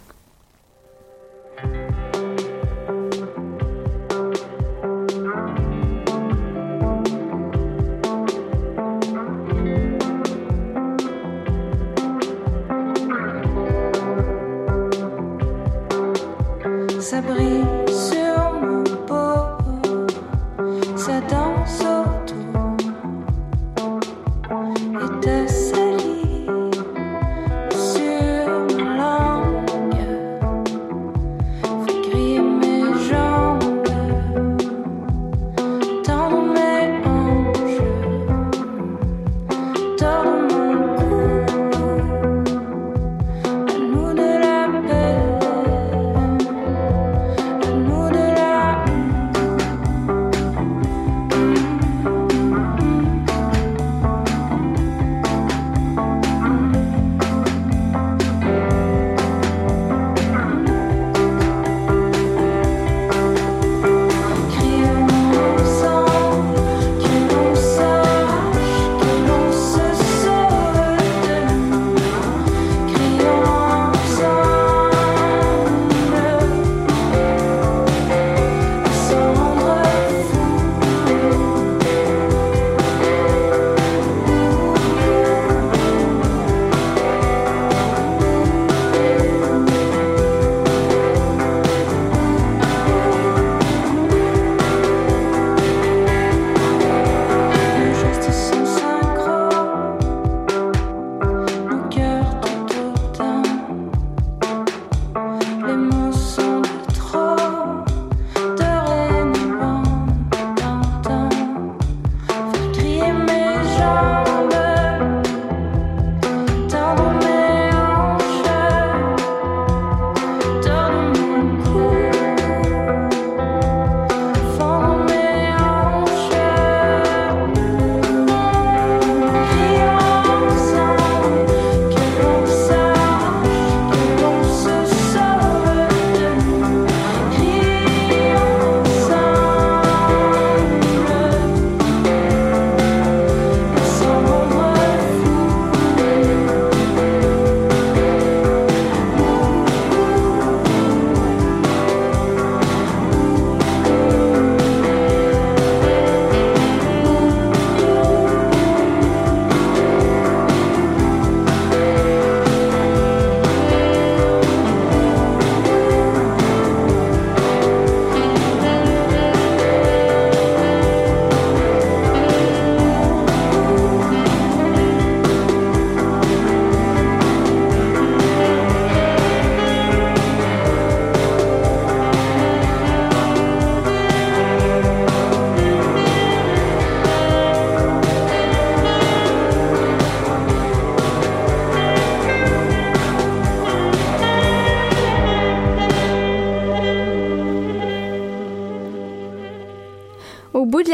Ça 17.11 17.21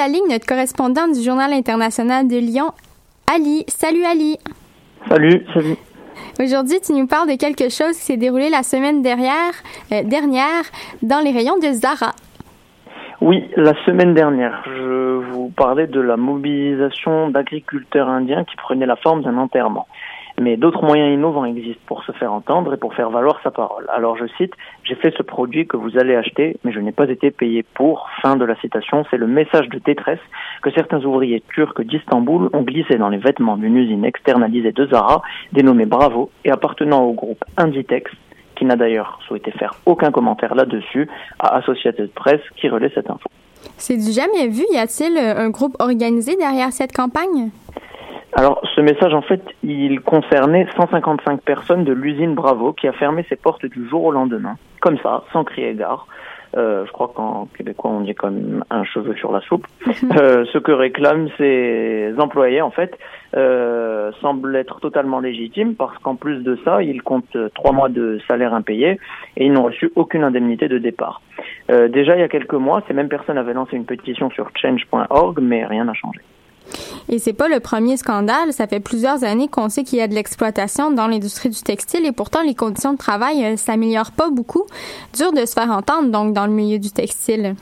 la 0.07 0.13
ligne, 0.13 0.31
notre 0.31 0.47
correspondant 0.47 1.09
du 1.09 1.21
Journal 1.21 1.53
international 1.53 2.29
de 2.29 2.37
Lyon, 2.37 2.71
Ali. 3.33 3.65
Salut 3.67 4.05
Ali. 4.05 4.39
Salut, 5.09 5.45
salut. 5.53 5.77
Aujourd'hui, 6.41 6.81
tu 6.81 6.93
nous 6.93 7.07
parles 7.07 7.29
de 7.29 7.37
quelque 7.37 7.69
chose 7.71 7.97
qui 7.97 8.05
s'est 8.05 8.17
déroulé 8.17 8.49
la 8.49 8.63
semaine 8.63 9.03
dernière, 9.03 9.53
euh, 9.93 10.03
dernière 10.05 10.63
dans 11.03 11.19
les 11.19 11.33
rayons 11.33 11.59
de 11.59 11.73
Zara. 11.73 12.13
Oui, 13.21 13.51
la 13.57 13.73
semaine 13.85 14.15
dernière, 14.15 14.63
je 14.67 15.17
vous 15.33 15.51
parlais 15.57 15.89
de 15.89 16.01
la 16.01 16.17
mobilisation 16.17 17.31
d'agriculteurs 17.31 18.09
indiens 18.09 18.45
qui 18.45 18.55
prenait 18.57 18.87
la 18.87 18.97
forme 18.97 19.23
d'un 19.23 19.37
enterrement. 19.39 19.89
Mais 20.41 20.57
d'autres 20.57 20.85
moyens 20.85 21.15
innovants 21.15 21.47
existent 21.47 21.83
pour 21.87 22.05
se 22.05 22.13
faire 22.13 22.33
entendre 22.33 22.75
et 22.75 22.77
pour 22.77 22.95
faire 22.95 23.11
valoir 23.11 23.41
sa 23.43 23.51
parole. 23.51 23.87
Alors 23.89 24.17
je 24.19 24.27
cite, 24.37 24.53
j'ai 24.85 24.95
fait 24.95 25.15
ce 25.17 25.23
produit 25.23 25.67
que 25.67 25.79
vous 25.79 25.97
allez 25.99 26.15
acheter, 26.15 26.59
mais 26.63 26.73
je 26.73 26.81
n'ai 26.81 26.93
pas 26.93 27.09
été 27.09 27.31
payé 27.31 27.63
pour. 27.63 28.09
Fin 28.21 28.37
de 28.37 28.45
la 28.45 28.55
citation, 28.57 29.05
c'est 29.11 29.17
le 29.17 29.27
message 29.27 29.69
de 29.71 29.79
détresse 29.79 30.21
que 30.63 30.71
certains 30.71 31.03
ouvriers 31.05 31.43
turcs 31.55 31.81
d'Istanbul 31.81 32.51
ont 32.53 32.63
glissé 32.63 32.97
dans 32.97 33.09
les 33.09 33.19
vêtements 33.19 33.57
d'une 33.57 33.77
usine 33.77 34.05
externalisée 34.05 34.73
de 34.73 34.87
Zara, 34.87 35.23
dénommée 35.53 35.87
Bravo, 35.87 36.31
et 36.45 36.51
appartenant 36.51 37.05
au 37.05 37.13
groupe 37.13 37.43
Inditex, 37.57 38.11
qui 38.57 38.65
n'a 38.67 38.77
d'ailleurs 38.77 39.19
souhaité 39.27 39.51
faire 39.53 39.75
aucun 39.87 40.11
commentaire 40.11 40.55
là-dessus, 40.55 41.09
à 41.39 41.57
Associated 41.57 42.11
Press 42.11 42.41
qui 42.57 42.69
relaie 42.69 42.91
cette 42.95 43.11
info. 43.11 43.29
C'est 43.79 43.97
du 43.97 44.13
jamais 44.13 44.49
vu. 44.49 44.65
Y 44.73 44.79
a-t-il 44.79 45.17
euh, 45.17 45.37
un 45.37 45.51
groupe 45.51 45.77
organisé 45.79 46.37
derrière 46.37 46.73
cette 46.73 46.93
campagne? 46.93 47.51
Alors, 48.39 48.61
ce 48.75 48.83
message, 48.83 49.15
en 49.15 49.23
fait, 49.23 49.41
il 49.63 50.03
concernait 50.03 50.67
155 50.77 51.41
personnes 51.41 51.85
de 51.85 51.93
l'usine 51.95 52.35
Bravo 52.35 52.75
qui 52.75 52.87
a 52.87 52.93
fermé 52.93 53.25
ses 53.31 53.37
portes 53.37 53.65
du 53.65 53.89
jour 53.89 54.05
au 54.05 54.13
lendemain, 54.13 54.57
comme 54.83 54.99
ça, 54.99 55.25
sans 55.33 55.43
crier 55.43 55.73
gare. 55.73 56.07
Euh, 56.55 56.85
je 56.85 56.93
crois 56.93 57.11
qu'en 57.15 57.47
québécois, 57.57 57.91
on 57.91 58.03
dit 58.03 58.15
comme 58.15 58.63
un 58.69 58.85
cheveu 58.85 59.15
sur 59.15 59.33
la 59.33 59.41
soupe. 59.41 59.67
Euh, 60.19 60.45
ce 60.53 60.59
que 60.59 60.71
réclament 60.71 61.29
ces 61.39 62.15
employés, 62.19 62.61
en 62.61 62.71
fait, 62.71 62.99
euh, 63.37 64.13
semble 64.21 64.55
être 64.55 64.81
totalement 64.81 65.21
légitime 65.21 65.75
parce 65.75 65.97
qu'en 65.99 66.15
plus 66.15 66.43
de 66.43 66.59
ça, 66.65 66.83
ils 66.83 67.03
comptent 67.03 67.37
trois 67.55 67.73
mois 67.73 67.89
de 67.89 68.19
salaire 68.29 68.53
impayé 68.53 69.01
et 69.37 69.47
ils 69.47 69.53
n'ont 69.53 69.65
reçu 69.65 69.91
aucune 69.97 70.25
indemnité 70.25 70.69
de 70.69 70.79
départ. 70.79 71.23
Euh, 71.71 71.89
déjà, 71.89 72.17
il 72.17 72.21
y 72.21 72.25
a 72.25 72.29
quelques 72.29 72.53
mois, 72.53 72.83
ces 72.87 72.95
mêmes 72.95 73.09
personnes 73.09 73.39
avaient 73.39 73.55
lancé 73.55 73.77
une 73.77 73.87
pétition 73.87 74.31
sur 74.31 74.51
change.org, 74.55 75.39
mais 75.41 75.65
rien 75.65 75.85
n'a 75.85 75.95
changé. 75.95 76.21
Et 77.09 77.19
c'est 77.19 77.33
pas 77.33 77.49
le 77.49 77.61
premier 77.61 77.97
scandale. 77.97 78.53
Ça 78.53 78.67
fait 78.67 78.81
plusieurs 78.81 79.25
années 79.25 79.49
qu'on 79.49 79.69
sait 79.69 79.85
qu'il 79.85 79.99
y 79.99 80.03
a 80.03 80.09
de 80.09 80.15
l'exploitation 80.15 80.91
dans 80.91 81.07
l'industrie 81.07 81.51
du 81.51 81.61
textile 81.61 82.05
et 82.07 82.13
pourtant 82.13 82.43
les 82.43 82.55
conditions 82.55 82.93
de 82.93 82.99
travail 82.99 83.45
euh, 83.45 83.57
s'améliorent 83.57 84.13
pas 84.13 84.31
beaucoup. 84.31 84.65
Dur 85.15 85.33
de 85.33 85.45
se 85.47 85.53
faire 85.53 85.71
entendre 85.71 86.11
donc 86.11 86.33
dans 86.33 86.47
le 86.47 86.53
milieu 86.53 86.79
du 86.79 86.91
textile. 86.91 87.55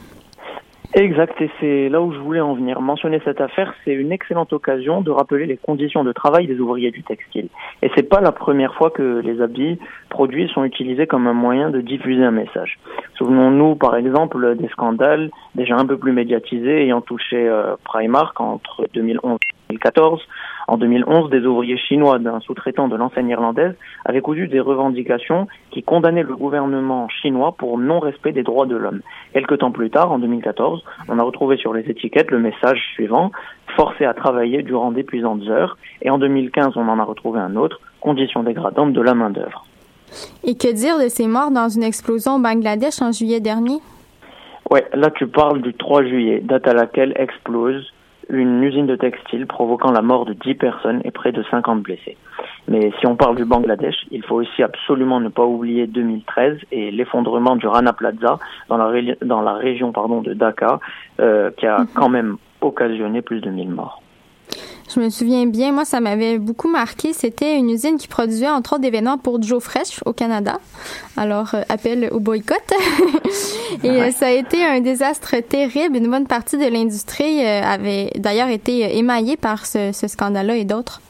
Exact, 0.97 1.41
et 1.41 1.51
c'est 1.59 1.89
là 1.89 2.01
où 2.01 2.13
je 2.13 2.19
voulais 2.19 2.41
en 2.41 2.55
venir. 2.55 2.81
Mentionner 2.81 3.21
cette 3.25 3.41
affaire, 3.41 3.75
c'est 3.85 3.93
une 3.93 4.13
excellente 4.13 4.53
occasion 4.53 5.01
de 5.01 5.11
rappeler 5.11 5.45
les 5.45 5.57
conditions 5.57 6.05
de 6.05 6.13
travail 6.13 6.47
des 6.47 6.61
ouvriers 6.61 6.93
du 6.93 7.03
textile. 7.03 7.49
Et 7.83 7.91
c'est 7.97 8.09
pas 8.09 8.21
la 8.21 8.31
première 8.31 8.75
fois 8.77 8.91
que 8.91 9.21
les 9.25 9.41
habits 9.41 9.81
produits 10.09 10.49
sont 10.55 10.63
utilisés 10.63 11.09
comme 11.09 11.27
un 11.27 11.33
moyen 11.33 11.71
de 11.71 11.81
diffuser 11.81 12.23
un 12.23 12.31
message. 12.31 12.79
Souvenons-nous 13.19 13.75
par 13.75 13.97
exemple 13.97 14.55
des 14.55 14.69
scandales 14.69 15.31
déjà 15.57 15.77
un 15.77 15.85
peu 15.85 15.99
plus 15.99 16.13
médiatisés 16.13 16.85
ayant 16.85 17.01
touché 17.01 17.49
euh, 17.49 17.75
Primark 17.83 18.41
entre 18.41 18.87
2011 18.95 19.39
et 19.43 19.54
2014. 19.71 20.21
En 20.67 20.77
2011, 20.77 21.31
des 21.31 21.45
ouvriers 21.45 21.77
chinois 21.77 22.19
d'un 22.19 22.41
sous-traitant 22.41 22.89
de 22.89 22.97
l'enseigne 22.97 23.29
irlandaise 23.29 23.75
avaient 24.05 24.21
cousu 24.21 24.49
des 24.49 24.61
revendications 24.61 25.47
qui 25.71 25.83
condamnaient 25.83 26.23
le 26.23 26.37
gouvernement 26.37 27.09
chinois 27.09 27.55
pour 27.57 27.79
non-respect 27.79 28.33
des 28.33 28.43
droits 28.43 28.67
de 28.67 28.77
l'homme. 28.77 29.01
Quelque 29.33 29.55
temps 29.55 29.73
plus 29.73 29.91
tard, 29.91 30.11
en 30.11 30.19
2014, 30.19 30.83
on 31.09 31.19
a 31.19 31.23
retrouvé 31.23 31.57
sur 31.57 31.75
les 31.75 31.89
étiquettes 31.91 32.31
le 32.31 32.39
message 32.39 32.81
suivant 32.95 33.31
forcé 33.77 34.05
à 34.05 34.15
travailler 34.15 34.63
durant 34.63 34.93
d'épuisantes 34.93 35.47
heures. 35.49 35.77
Et 36.03 36.11
en 36.11 36.19
2015, 36.19 36.77
on 36.77 36.89
en 36.89 36.99
a 36.99 37.05
retrouvé 37.05 37.41
un 37.41 37.57
autre 37.57 37.81
conditions 38.01 38.43
dégradantes 38.43 38.93
de 38.93 39.01
la 39.01 39.15
main-d'œuvre. 39.15 39.65
Et 40.45 40.57
que 40.57 40.73
dire 40.73 40.99
de 40.99 41.09
ces 41.09 41.27
morts 41.27 41.51
dans 41.51 41.69
une 41.69 41.83
explosion 41.83 42.37
au 42.37 42.39
Bangladesh 42.39 43.01
en 43.01 43.13
juillet 43.13 43.41
dernier? 43.41 43.79
Ouais, 44.71 44.87
là 44.93 45.11
tu 45.11 45.27
parles 45.27 45.61
du 45.63 45.75
3 45.75 46.05
juillet, 46.05 46.41
date 46.41 46.67
à 46.69 46.75
laquelle 46.75 47.13
explose 47.17 47.94
une 48.29 48.63
usine 48.63 48.87
de 48.87 48.97
textile 48.97 49.47
provoquant 49.47 49.93
la 49.93 50.03
mort 50.03 50.25
de 50.25 50.33
10 50.33 50.55
personnes 50.55 51.01
et 51.05 51.11
près 51.11 51.33
de 51.33 51.43
50 51.51 51.83
blessés. 51.83 52.17
Mais 52.69 52.93
si 52.99 53.07
on 53.07 53.17
parle 53.17 53.37
du 53.37 53.45
Bangladesh, 53.45 53.97
il 54.11 54.23
faut 54.25 54.37
aussi 54.37 54.63
absolument 54.63 55.21
ne 55.21 55.29
pas 55.29 55.45
oublier 55.45 55.87
2013 55.87 56.59
et 56.73 56.91
l'effondrement 56.91 57.57
du 57.57 57.67
Rana 57.67 57.93
Plaza 57.93 58.39
dans 58.69 58.77
la, 58.77 59.15
dans 59.23 59.43
la 59.43 59.55
région 59.55 59.93
pardon, 59.93 60.23
de 60.23 60.35
Dhaka, 60.35 60.81
euh, 61.21 61.51
qui 61.57 61.67
a 61.67 61.85
quand 61.95 62.09
même 62.09 62.37
occasionné 62.61 63.23
plus 63.23 63.41
de 63.41 63.51
1000 63.51 63.71
morts. 63.71 64.04
Je 64.95 65.01
me 65.01 65.11
souviens 65.11 65.47
bien, 65.47 65.73
moi, 65.73 65.85
ça 65.85 65.99
m'avait 65.99 66.39
beaucoup 66.39 66.69
marqué. 66.69 67.13
C'était 67.13 67.59
une 67.59 67.69
usine 67.69 67.97
qui 67.97 68.07
produisait 68.07 68.49
entre 68.49 68.75
autres 68.75 68.83
des 68.83 68.91
vêtements 68.91 69.19
pour 69.19 69.43
Joe 69.43 69.61
Fresh 69.61 70.01
au 70.07 70.13
Canada. 70.13 70.59
Alors, 71.17 71.55
euh, 71.55 71.63
appel 71.69 72.09
au 72.13 72.21
boycott. 72.21 72.63
Et 73.83 73.91
euh, 73.91 74.11
ça 74.13 74.27
a 74.27 74.31
été 74.31 74.65
un 74.65 74.81
désastre 74.81 75.35
terrible. 75.41 75.97
Une 75.97 76.09
bonne 76.09 76.29
partie 76.29 76.59
de 76.59 76.73
l'industrie 76.73 77.45
euh, 77.45 77.63
avait 77.63 78.11
d'ailleurs 78.17 78.49
été 78.49 78.97
émaillée 78.97 79.37
par 79.37 79.67
ce, 79.67 79.91
ce 79.93 80.07
scandale-là 80.07 80.57
et 80.57 80.65
d'autres. 80.65 81.01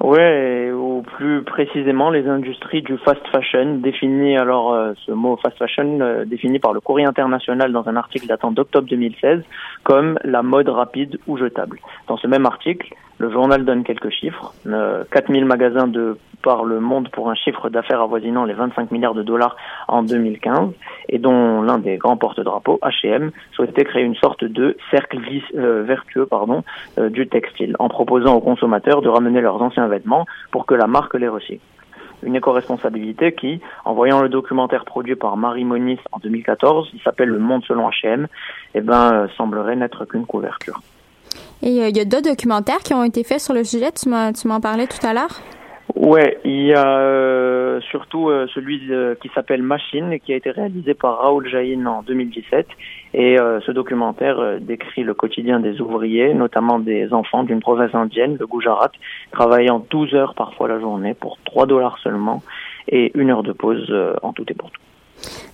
Ouais, 0.00 0.70
plus 1.02 1.42
précisément 1.42 2.10
les 2.10 2.28
industries 2.28 2.82
du 2.82 2.96
fast 2.98 3.26
fashion, 3.28 3.76
défini 3.76 4.36
alors 4.36 4.72
euh, 4.72 4.92
ce 5.06 5.12
mot 5.12 5.36
fast 5.36 5.58
fashion 5.58 5.98
euh, 6.00 6.24
défini 6.24 6.58
par 6.58 6.72
le 6.72 6.80
Courrier 6.80 7.06
international 7.06 7.72
dans 7.72 7.88
un 7.88 7.96
article 7.96 8.26
datant 8.26 8.50
d'octobre 8.50 8.88
2016 8.88 9.42
comme 9.82 10.18
la 10.24 10.42
mode 10.42 10.68
rapide 10.68 11.18
ou 11.26 11.36
jetable. 11.36 11.80
Dans 12.08 12.16
ce 12.16 12.26
même 12.26 12.46
article, 12.46 12.94
le 13.18 13.30
journal 13.30 13.64
donne 13.64 13.84
quelques 13.84 14.10
chiffres. 14.10 14.52
Euh, 14.66 15.04
4000 15.10 15.44
magasins 15.44 15.86
de 15.86 16.16
par 16.42 16.64
le 16.64 16.80
monde 16.80 17.08
pour 17.10 17.30
un 17.30 17.34
chiffre 17.34 17.70
d'affaires 17.70 18.00
avoisinant 18.00 18.44
les 18.44 18.54
25 18.54 18.90
milliards 18.90 19.14
de 19.14 19.22
dollars 19.22 19.56
en 19.88 20.02
2015 20.02 20.70
et 21.08 21.18
dont 21.18 21.62
l'un 21.62 21.78
des 21.78 21.96
grands 21.96 22.16
porte-drapeaux, 22.16 22.80
H&M, 22.82 23.30
souhaitait 23.52 23.84
créer 23.84 24.02
une 24.02 24.16
sorte 24.16 24.44
de 24.44 24.76
cercle 24.90 25.18
euh, 25.54 25.84
vertueux 25.84 26.26
pardon, 26.26 26.64
euh, 26.98 27.08
du 27.08 27.28
textile 27.28 27.76
en 27.78 27.88
proposant 27.88 28.34
aux 28.34 28.40
consommateurs 28.40 29.02
de 29.02 29.08
ramener 29.08 29.40
leurs 29.40 29.62
anciens 29.62 29.86
vêtements 29.86 30.26
pour 30.50 30.66
que 30.66 30.74
la 30.74 30.86
marque 30.92 31.14
les 31.14 31.28
recycle. 31.28 31.64
Une 32.22 32.36
éco-responsabilité 32.36 33.32
qui, 33.32 33.60
en 33.84 33.94
voyant 33.94 34.22
le 34.22 34.28
documentaire 34.28 34.84
produit 34.84 35.16
par 35.16 35.36
Marie 35.36 35.64
Moniz 35.64 35.98
en 36.12 36.20
2014, 36.20 36.90
il 36.94 37.00
s'appelle 37.00 37.30
Le 37.30 37.40
Monde 37.40 37.64
selon 37.66 37.88
H&M, 37.88 38.28
eh 38.74 38.80
ben, 38.80 39.12
euh, 39.12 39.28
semblerait 39.36 39.74
n'être 39.74 40.04
qu'une 40.04 40.26
couverture. 40.26 40.80
Et 41.62 41.80
euh, 41.80 41.88
il 41.88 41.96
y 41.96 42.00
a 42.00 42.04
d'autres 42.04 42.30
documentaires 42.30 42.80
qui 42.80 42.94
ont 42.94 43.04
été 43.04 43.24
faits 43.24 43.40
sur 43.40 43.54
le 43.54 43.64
sujet. 43.64 43.90
Tu 43.92 44.08
m'en 44.08 44.60
parlais 44.60 44.86
tout 44.86 45.04
à 45.04 45.14
l'heure. 45.14 45.40
Ouais, 45.94 46.38
il 46.44 46.66
y 46.66 46.74
a 46.74 46.98
euh, 46.98 47.80
surtout 47.90 48.28
euh, 48.28 48.46
celui 48.54 48.80
qui 49.20 49.30
s'appelle 49.34 49.62
Machine, 49.62 50.18
qui 50.20 50.32
a 50.32 50.36
été 50.36 50.50
réalisé 50.50 50.94
par 50.94 51.18
Raoul 51.18 51.48
Jaïn 51.48 51.86
en 51.86 52.02
2017. 52.02 52.66
Et 53.14 53.38
euh, 53.38 53.60
ce 53.60 53.72
documentaire 53.72 54.38
euh, 54.40 54.58
décrit 54.58 55.02
le 55.02 55.14
quotidien 55.14 55.60
des 55.60 55.80
ouvriers, 55.80 56.32
notamment 56.32 56.78
des 56.78 57.12
enfants 57.12 57.42
d'une 57.42 57.60
province 57.60 57.94
indienne, 57.94 58.36
le 58.40 58.46
Gujarat, 58.46 58.90
travaillant 59.32 59.84
12 59.90 60.14
heures 60.14 60.34
parfois 60.34 60.68
la 60.68 60.80
journée 60.80 61.14
pour 61.14 61.38
3 61.44 61.66
dollars 61.66 61.98
seulement 62.02 62.42
et 62.88 63.12
une 63.14 63.30
heure 63.30 63.42
de 63.42 63.52
pause 63.52 63.86
euh, 63.90 64.14
en 64.22 64.32
tout 64.32 64.44
et 64.48 64.54
pour 64.54 64.70
tout. 64.70 64.80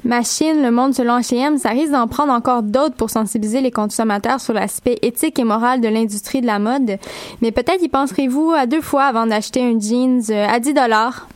Machine, 0.04 0.62
le 0.62 0.70
monde 0.70 0.94
selon 0.94 1.18
H&M, 1.18 1.58
ça 1.58 1.70
risque 1.70 1.92
d'en 1.92 2.06
prendre 2.06 2.32
encore 2.32 2.62
d'autres 2.62 2.94
pour 2.94 3.10
sensibiliser 3.10 3.60
les 3.60 3.72
consommateurs 3.72 4.40
sur 4.40 4.54
l'aspect 4.54 4.96
éthique 5.02 5.38
et 5.38 5.44
moral 5.44 5.80
de 5.80 5.88
l'industrie 5.88 6.40
de 6.40 6.46
la 6.46 6.58
mode. 6.58 6.98
Mais 7.42 7.50
peut-être 7.50 7.82
y 7.82 7.88
penserez-vous 7.88 8.52
à 8.56 8.66
deux 8.66 8.80
fois 8.80 9.04
avant 9.04 9.26
d'acheter 9.26 9.62
un 9.62 9.78
jeans 9.78 10.22
euh, 10.30 10.46
à 10.48 10.60
10 10.60 10.74
dollars? 10.74 11.28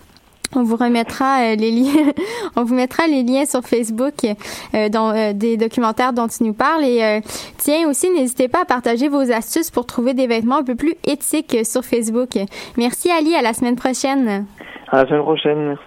On 0.55 0.62
vous 0.62 0.77
remettra 0.77 1.41
euh, 1.41 1.57
les 1.57 1.71
liens, 1.71 2.12
on 2.57 2.65
vous 2.65 2.75
mettra 2.75 3.07
les 3.07 3.23
liens 3.23 3.47
sur 3.47 3.62
Facebook 3.62 4.25
euh, 4.25 4.35
euh, 4.75 5.33
des 5.33 5.57
documentaires 5.57 6.12
dont 6.12 6.29
tu 6.29 6.45
nous 6.45 6.53
parles. 6.53 6.85
Et 6.85 7.03
euh, 7.03 7.21
tiens 7.59 7.88
aussi, 7.88 8.11
n'hésitez 8.11 8.49
pas 8.49 8.62
à 8.62 8.65
partager 8.65 9.09
vos 9.09 9.31
astuces 9.33 9.71
pour 9.71 9.87
trouver 9.87 10.15
des 10.15 10.27
vêtements 10.27 10.59
un 10.59 10.65
peu 10.65 10.75
plus 10.75 10.95
éthiques 11.05 11.57
sur 11.65 11.85
Facebook. 11.85 12.38
Merci 12.77 13.11
Ali, 13.11 13.35
à 13.35 13.43
la 13.43 13.55
semaine 13.55 13.77
prochaine. 13.77 14.47
À 14.91 15.03
la 15.03 15.09
semaine 15.09 15.23
prochaine, 15.23 15.59
merci. 15.59 15.85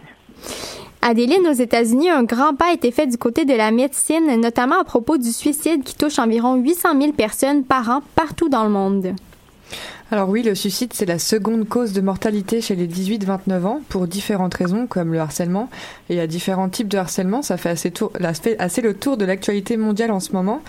Adéline, 1.07 1.47
aux 1.47 1.53
États-Unis, 1.53 2.09
un 2.09 2.23
grand 2.23 2.55
pas 2.55 2.69
a 2.71 2.73
été 2.73 2.89
fait 2.89 3.05
du 3.05 3.19
côté 3.19 3.45
de 3.45 3.53
la 3.53 3.69
médecine, 3.69 4.41
notamment 4.41 4.79
à 4.79 4.83
propos 4.83 5.19
du 5.19 5.31
suicide 5.31 5.83
qui 5.83 5.95
touche 5.95 6.17
environ 6.17 6.55
800 6.55 6.99
000 6.99 7.11
personnes 7.13 7.63
par 7.63 7.87
an 7.91 8.01
partout 8.15 8.49
dans 8.49 8.63
le 8.63 8.71
monde. 8.71 9.13
Alors 10.11 10.29
oui, 10.29 10.43
le 10.43 10.53
suicide, 10.53 10.93
c'est 10.93 11.07
la 11.07 11.17
seconde 11.17 11.67
cause 11.67 11.91
de 11.91 11.99
mortalité 11.99 12.61
chez 12.61 12.75
les 12.75 12.87
18-29 12.87 13.65
ans 13.65 13.81
pour 13.89 14.05
différentes 14.05 14.53
raisons, 14.53 14.85
comme 14.85 15.11
le 15.11 15.19
harcèlement. 15.19 15.67
Et 16.09 16.13
il 16.13 16.17
y 16.17 16.19
a 16.19 16.27
différents 16.27 16.69
types 16.69 16.87
de 16.87 16.99
harcèlement, 16.99 17.41
ça 17.41 17.57
fait 17.57 17.69
assez, 17.69 17.91
fait 17.91 18.55
assez 18.59 18.81
le 18.81 18.93
tour 18.93 19.17
de 19.17 19.25
l'actualité 19.25 19.77
mondiale 19.77 20.11
en 20.11 20.19
ce 20.19 20.33
moment. 20.33 20.61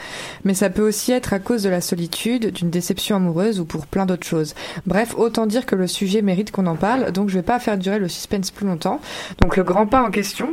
Mais 0.44 0.54
ça 0.54 0.70
peut 0.70 0.88
aussi 0.88 1.12
être 1.12 1.34
à 1.34 1.38
cause 1.38 1.62
de 1.62 1.68
la 1.68 1.82
solitude, 1.82 2.50
d'une 2.50 2.70
déception 2.70 3.16
amoureuse 3.16 3.60
ou 3.60 3.66
pour 3.66 3.86
plein 3.86 4.06
d'autres 4.06 4.26
choses. 4.26 4.54
Bref, 4.86 5.14
autant 5.18 5.44
dire 5.44 5.66
que 5.66 5.76
le 5.76 5.86
sujet 5.86 6.22
mérite 6.22 6.50
qu'on 6.50 6.66
en 6.66 6.76
parle, 6.76 7.12
donc 7.12 7.28
je 7.28 7.34
vais 7.34 7.42
pas 7.42 7.58
faire 7.58 7.76
durer 7.76 7.98
le 7.98 8.08
suspense 8.08 8.50
plus 8.50 8.66
longtemps. 8.66 9.02
Donc 9.42 9.58
le 9.58 9.64
grand 9.64 9.86
pas 9.86 10.02
en 10.02 10.10
question, 10.10 10.48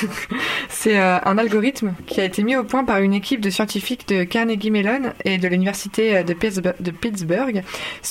c'est 0.70 0.98
euh, 0.98 1.18
un 1.26 1.36
algorithme 1.36 1.92
qui 2.06 2.22
a 2.22 2.24
été 2.24 2.42
mis 2.42 2.56
au 2.56 2.64
point 2.64 2.84
par 2.84 3.00
une 3.00 3.12
équipe 3.12 3.42
de 3.42 3.50
scientifiques 3.50 4.08
de 4.08 4.24
Carnegie 4.24 4.70
Mellon 4.70 5.12
et 5.26 5.36
de 5.36 5.46
l'université 5.46 6.16
euh, 6.16 6.22
de 6.22 6.90
Pittsburgh 6.90 7.62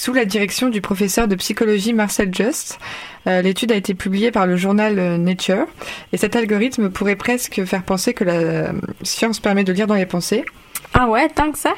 sous 0.04 0.12
la 0.12 0.26
direction 0.26 0.68
du 0.68 0.82
professeur 0.82 1.30
de 1.30 1.36
psychologie 1.36 1.94
Marcel 1.94 2.30
Just. 2.36 2.78
Euh, 3.26 3.42
L'étude 3.42 3.72
a 3.72 3.76
été 3.76 3.94
publiée 3.94 4.32
par 4.32 4.46
le 4.46 4.58
journal 4.58 5.00
euh, 5.00 5.18
Nature 5.18 5.66
et 6.12 6.18
cet 6.18 6.36
algorithme 6.36 6.89
pourrait 6.89 7.16
presque 7.16 7.63
faire 7.63 7.84
penser 7.84 8.13
que 8.13 8.26
la 8.26 8.34
euh, 8.34 8.74
science 9.04 9.39
permet 9.39 9.63
de 9.63 9.72
lire 9.72 9.88
dans 9.88 9.96
les 9.96 10.06
pensées. 10.06 10.44
Ah 10.94 11.08
ouais, 11.08 11.30
tant 11.30 11.54
que 11.54 11.58
ça? 11.58 11.74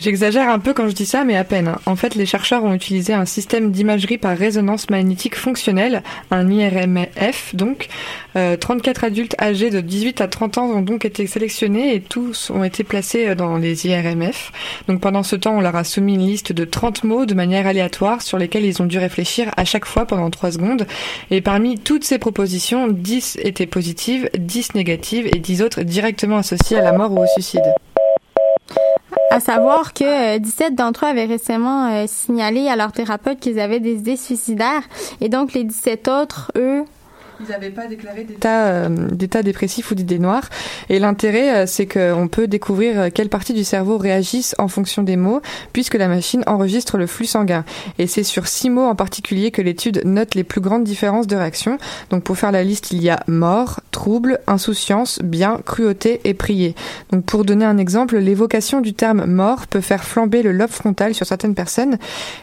J'exagère 0.00 0.48
un 0.48 0.58
peu 0.58 0.74
quand 0.74 0.88
je 0.88 0.94
dis 0.94 1.06
ça, 1.06 1.24
mais 1.24 1.36
à 1.36 1.44
peine. 1.44 1.74
En 1.86 1.96
fait, 1.96 2.14
les 2.14 2.26
chercheurs 2.26 2.64
ont 2.64 2.72
utilisé 2.72 3.12
un 3.12 3.24
système 3.24 3.72
d'imagerie 3.72 4.18
par 4.18 4.36
résonance 4.36 4.90
magnétique 4.90 5.36
fonctionnelle, 5.36 6.02
un 6.30 6.48
IRMF 6.50 7.54
donc. 7.54 7.88
Euh, 8.36 8.56
34 8.56 9.04
adultes 9.04 9.34
âgés 9.40 9.70
de 9.70 9.80
18 9.80 10.20
à 10.20 10.28
30 10.28 10.58
ans 10.58 10.66
ont 10.66 10.82
donc 10.82 11.04
été 11.04 11.26
sélectionnés 11.26 11.94
et 11.94 12.00
tous 12.00 12.50
ont 12.50 12.62
été 12.62 12.84
placés 12.84 13.28
euh, 13.28 13.34
dans 13.34 13.56
les 13.56 13.86
IRMF. 13.86 14.52
Donc 14.86 15.00
pendant 15.00 15.22
ce 15.22 15.34
temps, 15.34 15.56
on 15.56 15.60
leur 15.60 15.74
a 15.74 15.84
soumis 15.84 16.14
une 16.14 16.26
liste 16.26 16.52
de 16.52 16.64
30 16.64 17.04
mots 17.04 17.26
de 17.26 17.34
manière 17.34 17.66
aléatoire 17.66 18.22
sur 18.22 18.38
lesquels 18.38 18.64
ils 18.64 18.80
ont 18.80 18.86
dû 18.86 18.98
réfléchir 18.98 19.50
à 19.56 19.64
chaque 19.64 19.86
fois 19.86 20.06
pendant 20.06 20.30
3 20.30 20.52
secondes. 20.52 20.86
Et 21.30 21.40
parmi 21.40 21.78
toutes 21.78 22.04
ces 22.04 22.18
propositions, 22.18 22.88
10 22.88 23.38
étaient 23.42 23.66
positives, 23.66 24.30
10 24.38 24.74
négatives 24.74 25.28
et 25.34 25.38
10 25.38 25.62
autres 25.62 25.82
directement 25.82 26.38
associées 26.38 26.78
à 26.78 26.82
la 26.82 26.92
mort 26.92 27.12
ou 27.12 27.22
au 27.22 27.26
suicide. 27.26 27.62
À 29.30 29.40
savoir 29.40 29.92
que 29.92 30.36
euh, 30.36 30.38
17 30.38 30.74
d'entre 30.74 31.04
eux 31.04 31.08
avaient 31.08 31.26
récemment 31.26 31.88
euh, 31.90 32.04
signalé 32.06 32.68
à 32.68 32.76
leur 32.76 32.92
thérapeute 32.92 33.40
qu'ils 33.40 33.60
avaient 33.60 33.80
des 33.80 33.96
idées 33.96 34.16
suicidaires. 34.16 34.82
Et 35.20 35.28
donc 35.28 35.52
les 35.52 35.64
17 35.64 36.08
autres, 36.08 36.50
eux, 36.56 36.84
Ils 37.40 37.50
n'avaient 37.50 37.70
pas 37.70 37.86
déclaré 37.86 38.24
d'état 38.24 38.66
euh, 38.66 39.42
dépressif 39.42 39.92
ou 39.92 39.94
d'idées 39.94 40.18
noires. 40.18 40.48
Et 40.88 40.98
l'intérêt, 40.98 41.54
euh, 41.54 41.66
c'est 41.66 41.86
qu'on 41.86 42.26
peut 42.26 42.48
découvrir 42.48 43.00
euh, 43.00 43.08
quelles 43.14 43.28
parties 43.28 43.52
du 43.52 43.62
cerveau 43.62 43.96
réagissent 43.96 44.56
en 44.58 44.66
fonction 44.66 45.04
des 45.04 45.16
mots, 45.16 45.40
puisque 45.72 45.94
la 45.94 46.08
machine 46.08 46.42
enregistre 46.46 46.98
le 46.98 47.06
flux 47.06 47.26
sanguin. 47.26 47.64
Et 47.98 48.08
c'est 48.08 48.24
sur 48.24 48.48
six 48.48 48.70
mots 48.70 48.86
en 48.86 48.96
particulier 48.96 49.52
que 49.52 49.62
l'étude 49.62 50.02
note 50.04 50.34
les 50.34 50.42
plus 50.42 50.60
grandes 50.60 50.82
différences 50.82 51.28
de 51.28 51.36
réaction. 51.36 51.78
Donc 52.10 52.24
pour 52.24 52.36
faire 52.36 52.50
la 52.50 52.64
liste, 52.64 52.90
il 52.90 53.02
y 53.02 53.10
a 53.10 53.20
mort, 53.28 53.80
trouble, 53.92 54.40
insouciance, 54.48 55.20
bien, 55.22 55.60
cruauté 55.64 56.20
et 56.24 56.34
prier. 56.34 56.74
Donc 57.12 57.24
pour 57.24 57.44
donner 57.44 57.64
un 57.64 57.78
exemple, 57.78 58.18
l'évocation 58.18 58.80
du 58.80 58.94
terme 58.94 59.26
mort 59.26 59.68
peut 59.68 59.80
faire 59.80 60.02
flamber 60.02 60.42
le 60.42 60.50
lobe 60.50 60.70
frontal 60.70 61.14
sur 61.14 61.26
certaines 61.26 61.54
personnes. 61.54 61.98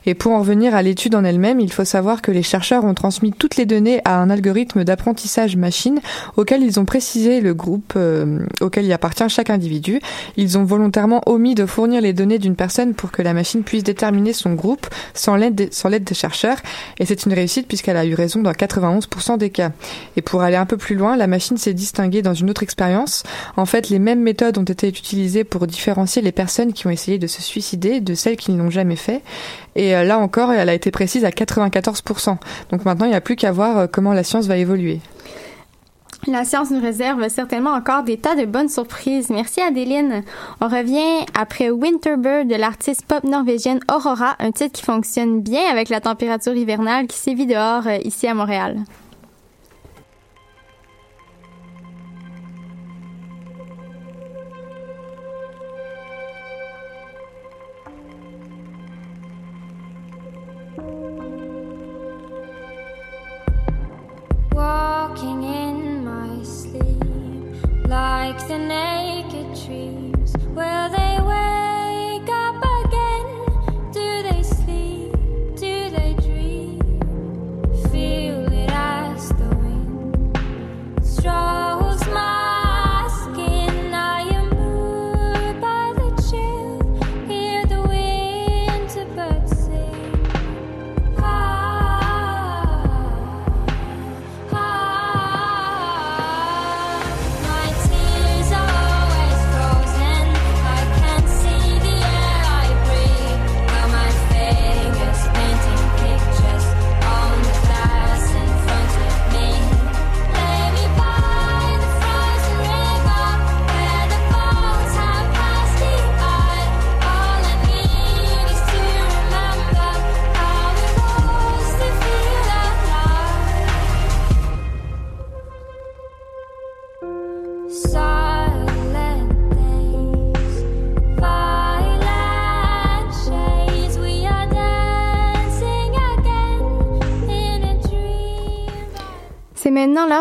Et 0.05 0.13
pour 0.13 0.31
en 0.31 0.39
revenir 0.39 0.73
à 0.73 0.81
l'étude 0.81 1.15
en 1.15 1.25
elle-même, 1.25 1.60
il 1.60 1.71
faut 1.71 1.84
savoir 1.84 2.21
que 2.21 2.31
les 2.31 2.43
chercheurs 2.43 2.86
ont 2.86 2.93
transmis 2.93 3.34
toutes 3.34 3.58
les 3.58 3.65
données 3.65 3.99
à 4.05 4.19
un 4.19 4.29
algorithme 4.29 4.85
d'apprentissage 4.86 5.56
machine 5.56 6.00
auquel 6.38 6.63
ils 6.63 6.80
ont 6.80 6.86
précisé 6.86 7.41
le 7.41 7.54
groupe 7.54 7.93
euh, 7.95 8.45
auquel 8.62 8.86
il 8.86 8.93
appartient 8.93 9.28
chaque 9.30 9.50
individu. 9.50 10.00
Ils 10.38 10.58
ont 10.58 10.63
volontairement 10.63 11.21
omis 11.26 11.56
de 11.56 11.65
fournir 11.65 12.02
les 12.02 12.13
données 12.13 12.39
d'une 12.39 12.56
personne 12.56 12.93
pour 12.93 13.12
que 13.12 13.21
la 13.21 13.34
machine 13.34 13.63
puisse 13.63 13.84
déterminer 13.84 14.34
son 14.34 14.54
groupe 14.54 14.88
sans 15.13 15.36
l'aide 15.36 15.56
des, 15.56 15.69
sans 15.71 15.89
l'aide 15.89 16.04
des 16.04 16.15
chercheurs. 16.15 16.58
Et 17.00 17.06
c'est 17.06 17.26
une 17.26 17.34
réussite 17.34 17.67
puisqu'elle 17.67 17.98
a 17.98 18.06
eu 18.06 18.13
raison 18.13 18.41
dans 18.41 18.52
91% 18.52 19.38
des 19.38 19.50
cas. 19.50 19.71
Et 20.15 20.21
pour 20.21 20.41
aller 20.41 20.56
un 20.56 20.65
peu 20.65 20.78
plus 20.78 20.95
loin, 20.95 21.17
la 21.17 21.28
machine 21.28 21.58
s'est 21.58 21.74
distinguée 21.74 22.21
dans 22.21 22.34
une 22.34 22.50
autre 22.50 22.63
expérience. 22.63 23.24
En 23.58 23.65
fait, 23.65 23.89
les 23.89 24.00
mêmes 24.00 24.21
méthodes 24.21 24.58
ont 24.58 24.63
été 24.63 24.88
utilisées 24.88 25.43
pour 25.43 25.67
différencier 25.67 26.21
les 26.21 26.32
personnes 26.32 26.74
qui 26.74 26.88
ont 26.88 26.91
essayé 26.91 27.17
de 27.17 27.28
se 27.28 27.41
suicider 27.41 28.00
de 28.00 28.13
celles 28.13 28.38
qui 28.38 28.52
ne 28.52 28.62
l'ont 28.62 28.69
jamais 28.69 28.95
fait. 28.95 29.21
Et 29.75 29.95
euh, 29.95 30.03
là 30.03 30.19
encore, 30.19 30.51
elle 30.51 30.69
a 30.69 30.73
été 30.73 30.91
précise 30.91 31.25
à 31.25 31.29
94%. 31.29 32.38
Donc 32.71 32.85
maintenant, 32.85 33.05
il 33.05 33.09
n'y 33.09 33.15
a 33.15 33.21
plus 33.21 33.35
qu'à 33.35 33.51
voir 33.51 33.77
euh, 33.77 33.88
comment 33.91 34.13
la 34.13 34.23
science 34.23 34.47
va 34.47 34.57
évoluer. 34.57 35.01
La 36.27 36.43
science 36.43 36.71
nous 36.71 36.81
réserve 36.81 37.27
certainement 37.29 37.73
encore 37.73 38.01
des 38.01 38.17
tas 38.17 38.35
de 38.35 38.45
bonnes 38.45 38.69
surprises. 38.69 39.29
Merci 39.29 39.61
Adéline. 39.61 40.23
On 40.59 40.67
revient 40.67 41.23
après 41.39 41.69
Winterbird 41.69 42.47
de 42.47 42.55
l'artiste 42.55 43.05
pop 43.05 43.23
norvégienne 43.23 43.79
Aurora, 43.93 44.35
un 44.39 44.51
titre 44.51 44.71
qui 44.71 44.83
fonctionne 44.83 45.41
bien 45.41 45.69
avec 45.71 45.89
la 45.89 46.01
température 46.01 46.55
hivernale 46.55 47.05
qui 47.05 47.17
sévit 47.17 47.45
dehors 47.45 47.85
euh, 47.85 47.97
ici 48.03 48.27
à 48.27 48.33
Montréal. 48.33 48.77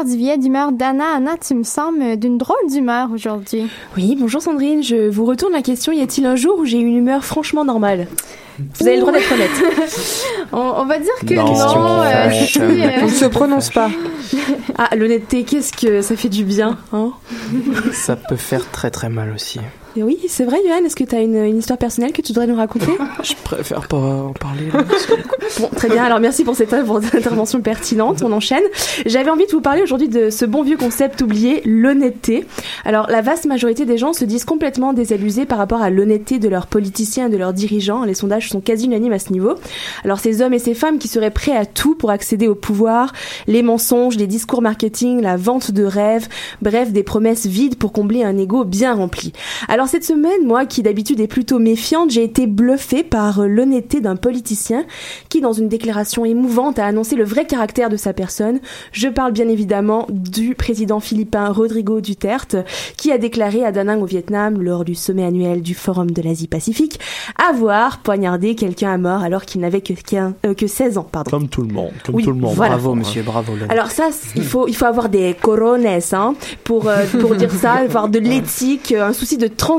D'humeur 0.04 0.72
d'Anna. 0.72 1.04
Anna, 1.16 1.32
tu 1.40 1.54
me 1.54 1.62
sembles 1.62 2.16
d'une 2.16 2.36
drôle 2.36 2.56
d'humeur 2.68 3.10
aujourd'hui. 3.12 3.66
Oui, 3.96 4.16
bonjour 4.18 4.42
Sandrine, 4.42 4.82
je 4.82 5.08
vous 5.08 5.24
retourne 5.24 5.52
la 5.52 5.62
question. 5.62 5.92
Y 5.92 6.02
a-t-il 6.02 6.26
un 6.26 6.36
jour 6.36 6.58
où 6.58 6.64
j'ai 6.64 6.78
eu 6.78 6.84
une 6.84 6.96
humeur 6.96 7.24
franchement 7.24 7.64
normale? 7.64 8.06
Vous 8.58 8.86
avez 8.86 8.96
le 8.96 9.00
droit 9.00 9.12
d'être 9.12 9.32
honnête. 9.32 9.50
on, 10.52 10.58
on 10.58 10.84
va 10.84 10.98
dire 10.98 11.12
que 11.26 11.34
Non, 11.34 11.44
non. 11.44 12.30
question 12.30 12.68
qui 12.68 12.82
euh, 12.82 12.86
euh, 12.86 13.00
On 13.02 13.06
ne 13.06 13.10
se 13.10 13.24
prononce 13.24 13.70
pas. 13.70 13.90
Ah, 14.78 14.94
l'honnêteté, 14.94 15.42
qu'est-ce 15.44 15.72
que 15.72 16.02
ça 16.02 16.14
fait 16.16 16.28
du 16.28 16.44
bien, 16.44 16.78
hein? 16.92 17.12
Ça 17.92 18.14
peut 18.14 18.36
faire 18.36 18.70
très 18.70 18.90
très 18.90 19.08
mal 19.08 19.32
aussi. 19.34 19.58
Et 19.96 20.02
Oui, 20.02 20.18
c'est 20.28 20.44
vrai, 20.44 20.56
Johan, 20.66 20.84
est-ce 20.84 20.96
que 20.96 21.04
tu 21.04 21.14
as 21.14 21.20
une, 21.22 21.36
une 21.36 21.58
histoire 21.58 21.78
personnelle 21.78 22.12
que 22.12 22.20
tu 22.20 22.32
voudrais 22.32 22.48
nous 22.48 22.56
raconter 22.56 22.92
Je 23.22 23.34
préfère 23.44 23.86
pas 23.86 23.96
en 23.96 24.32
parler. 24.32 24.66
là. 24.72 24.82
Bon, 25.60 25.68
très 25.68 25.88
bien. 25.88 26.02
Alors, 26.02 26.18
merci 26.20 26.42
pour 26.42 26.56
cette 26.56 26.74
pour 26.84 27.00
cette 27.02 27.14
intervention 27.14 27.60
pertinente. 27.60 28.22
On 28.24 28.32
enchaîne. 28.32 28.62
J'avais 29.06 29.30
envie 29.30 29.46
de 29.46 29.52
vous 29.52 29.60
parler 29.60 29.82
aujourd'hui 29.82 30.08
de 30.08 30.30
ce 30.30 30.44
bon 30.44 30.62
vieux 30.62 30.76
concept 30.76 31.20
oublié, 31.22 31.60
l'honnêteté. 31.64 32.44
Alors, 32.84 33.08
la 33.08 33.20
vaste 33.20 33.44
majorité 33.44 33.84
des 33.84 33.98
gens 33.98 34.12
se 34.12 34.24
disent 34.24 34.44
complètement 34.44 34.92
désabusés 34.94 35.44
par 35.44 35.58
rapport 35.58 35.82
à 35.82 35.90
l'honnêteté 35.90 36.38
de 36.40 36.48
leurs 36.48 36.66
politiciens 36.66 37.26
et 37.28 37.30
de 37.30 37.36
leurs 37.36 37.52
dirigeants. 37.52 38.04
Les 38.04 38.14
sondages 38.14 38.48
sont 38.48 38.60
quasi 38.60 38.86
unanimes 38.86 39.12
à 39.12 39.18
ce 39.20 39.32
niveau. 39.32 39.54
Alors, 40.02 40.18
ces 40.18 40.42
hommes 40.42 40.54
et 40.54 40.58
ces 40.58 40.74
femmes 40.74 40.98
qui 40.98 41.06
seraient 41.08 41.30
prêts 41.30 41.56
à 41.56 41.66
tout 41.66 41.94
pour 41.94 42.10
accéder 42.10 42.48
au 42.48 42.54
pouvoir, 42.56 43.12
les 43.46 43.62
mensonges, 43.62 44.16
les 44.16 44.26
discours 44.26 44.62
marketing, 44.62 45.20
la 45.20 45.36
vente 45.36 45.70
de 45.70 45.84
rêves, 45.84 46.26
bref, 46.62 46.90
des 46.90 47.02
promesses 47.04 47.46
vides 47.46 47.76
pour 47.76 47.92
combler 47.92 48.24
un 48.24 48.36
ego 48.38 48.64
bien 48.64 48.94
rempli. 48.94 49.32
Alors, 49.68 49.83
cette 49.86 50.04
semaine, 50.04 50.46
moi, 50.46 50.66
qui 50.66 50.82
d'habitude 50.82 51.20
est 51.20 51.26
plutôt 51.26 51.58
méfiante, 51.58 52.10
j'ai 52.10 52.24
été 52.24 52.46
bluffée 52.46 53.02
par 53.02 53.40
euh, 53.40 53.46
l'honnêteté 53.46 54.00
d'un 54.00 54.16
politicien 54.16 54.84
qui, 55.28 55.40
dans 55.40 55.52
une 55.52 55.68
déclaration 55.68 56.24
émouvante, 56.24 56.78
a 56.78 56.86
annoncé 56.86 57.16
le 57.16 57.24
vrai 57.24 57.46
caractère 57.46 57.88
de 57.88 57.96
sa 57.96 58.12
personne. 58.12 58.60
Je 58.92 59.08
parle 59.08 59.32
bien 59.32 59.48
évidemment 59.48 60.06
du 60.10 60.54
président 60.54 61.00
philippin 61.00 61.50
Rodrigo 61.50 62.00
Duterte, 62.00 62.56
qui 62.96 63.12
a 63.12 63.18
déclaré 63.18 63.64
à 63.64 63.72
Da 63.72 63.84
Nang 63.84 64.02
au 64.02 64.06
Vietnam, 64.06 64.62
lors 64.62 64.84
du 64.84 64.94
sommet 64.94 65.24
annuel 65.24 65.62
du 65.62 65.74
Forum 65.74 66.10
de 66.10 66.22
l'Asie-Pacifique, 66.22 67.00
avoir 67.48 67.98
poignardé 67.98 68.54
quelqu'un 68.54 68.92
à 68.92 68.98
mort 68.98 69.22
alors 69.22 69.44
qu'il 69.44 69.60
n'avait 69.60 69.80
que, 69.80 69.92
15 69.92 70.32
euh, 70.46 70.54
que 70.54 70.66
16 70.66 70.98
ans. 70.98 71.06
Pardon. 71.10 71.30
Comme 71.30 71.48
tout 71.48 71.62
le 71.62 71.72
monde. 71.72 71.92
Comme 72.04 72.14
Oui, 72.14 72.24
tout 72.24 72.30
le 72.30 72.36
monde. 72.36 72.54
voilà. 72.54 72.74
Bravo, 72.74 72.94
monsieur, 72.94 73.22
bravo. 73.22 73.52
Lolo. 73.54 73.66
Alors 73.68 73.90
ça, 73.90 74.08
il 74.36 74.44
faut, 74.44 74.68
il 74.68 74.74
faut 74.74 74.86
avoir 74.86 75.08
des 75.08 75.34
corones 75.40 75.86
hein, 75.86 76.34
pour, 76.64 76.88
euh, 76.88 77.04
pour 77.20 77.34
dire 77.34 77.50
ça, 77.50 77.72
avoir 77.74 78.08
de 78.08 78.18
l'éthique, 78.18 78.92
un 78.92 79.12
souci 79.12 79.36
de 79.36 79.46
transparence 79.48 79.73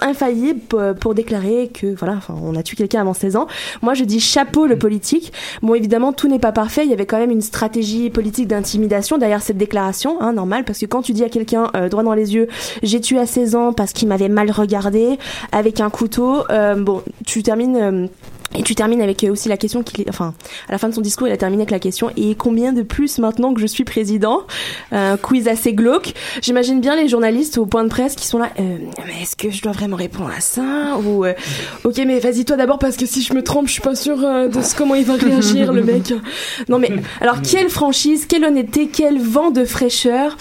infaillible 0.00 0.60
pour, 0.60 0.80
pour 1.00 1.14
déclarer 1.14 1.70
que 1.72 1.94
voilà, 1.94 2.14
enfin, 2.14 2.34
on 2.42 2.54
a 2.56 2.62
tué 2.62 2.76
quelqu'un 2.76 3.00
avant 3.00 3.14
16 3.14 3.36
ans. 3.36 3.46
Moi, 3.82 3.94
je 3.94 4.04
dis 4.04 4.20
chapeau 4.20 4.66
le 4.66 4.78
politique. 4.78 5.32
Bon, 5.62 5.74
évidemment, 5.74 6.12
tout 6.12 6.28
n'est 6.28 6.38
pas 6.38 6.52
parfait. 6.52 6.84
Il 6.84 6.90
y 6.90 6.94
avait 6.94 7.06
quand 7.06 7.18
même 7.18 7.30
une 7.30 7.40
stratégie 7.40 8.10
politique 8.10 8.48
d'intimidation 8.48 9.18
derrière 9.18 9.42
cette 9.42 9.58
déclaration, 9.58 10.20
hein, 10.20 10.32
normal, 10.32 10.64
parce 10.64 10.78
que 10.78 10.86
quand 10.86 11.02
tu 11.02 11.12
dis 11.12 11.24
à 11.24 11.28
quelqu'un 11.28 11.70
euh, 11.76 11.88
droit 11.88 12.02
dans 12.02 12.14
les 12.14 12.34
yeux, 12.34 12.48
j'ai 12.82 13.00
tué 13.00 13.18
à 13.18 13.26
16 13.26 13.54
ans 13.54 13.72
parce 13.72 13.92
qu'il 13.92 14.08
m'avait 14.08 14.28
mal 14.28 14.50
regardé 14.50 15.18
avec 15.52 15.80
un 15.80 15.90
couteau, 15.90 16.44
euh, 16.50 16.74
bon, 16.74 17.02
tu 17.26 17.42
termines. 17.42 18.08
Euh, 18.54 18.58
et 18.58 18.62
tu 18.62 18.74
termines 18.74 19.02
avec 19.02 19.24
euh, 19.24 19.32
aussi 19.32 19.48
la 19.48 19.56
question 19.56 19.82
qu'il 19.82 20.04
enfin, 20.08 20.34
à 20.68 20.72
la 20.72 20.78
fin 20.78 20.88
de 20.88 20.94
son 20.94 21.00
discours, 21.00 21.28
il 21.28 21.32
a 21.32 21.36
terminé 21.36 21.62
avec 21.62 21.70
la 21.70 21.78
question 21.78 22.10
et 22.16 22.34
combien 22.34 22.72
de 22.72 22.82
plus 22.82 23.18
maintenant 23.18 23.54
que 23.54 23.60
je 23.60 23.66
suis 23.66 23.84
président? 23.84 24.42
Un 24.90 25.16
quiz 25.16 25.48
assez 25.48 25.72
glauque. 25.72 26.14
J'imagine 26.40 26.80
bien 26.80 26.96
les 26.96 27.08
journalistes 27.08 27.58
au 27.58 27.66
point 27.66 27.84
de 27.84 27.88
presse 27.88 28.14
qui 28.14 28.26
sont 28.26 28.38
là. 28.38 28.50
Euh, 28.58 28.78
mais 29.06 29.22
est-ce 29.22 29.36
que 29.36 29.50
je 29.50 29.62
dois 29.62 29.72
vraiment 29.72 29.96
répondre 29.96 30.30
à 30.36 30.40
ça? 30.40 30.98
Ou 31.04 31.24
euh, 31.24 31.34
ok, 31.84 32.00
mais 32.06 32.18
vas-y 32.18 32.44
toi 32.44 32.56
d'abord 32.56 32.78
parce 32.78 32.96
que 32.96 33.06
si 33.06 33.22
je 33.22 33.34
me 33.34 33.42
trompe, 33.42 33.66
je 33.66 33.72
suis 33.72 33.82
pas 33.82 33.94
sûre 33.94 34.24
euh, 34.24 34.48
de 34.48 34.62
ce, 34.62 34.74
comment 34.74 34.94
il 34.94 35.04
va 35.04 35.14
réagir 35.14 35.72
le 35.72 35.82
mec. 35.82 36.12
Non 36.68 36.78
mais 36.78 36.90
alors 37.20 37.42
quelle 37.42 37.68
franchise, 37.68 38.26
quelle 38.26 38.44
honnêteté, 38.44 38.88
quel 38.88 39.20
vent 39.20 39.50
de 39.50 39.64
fraîcheur. 39.64 40.36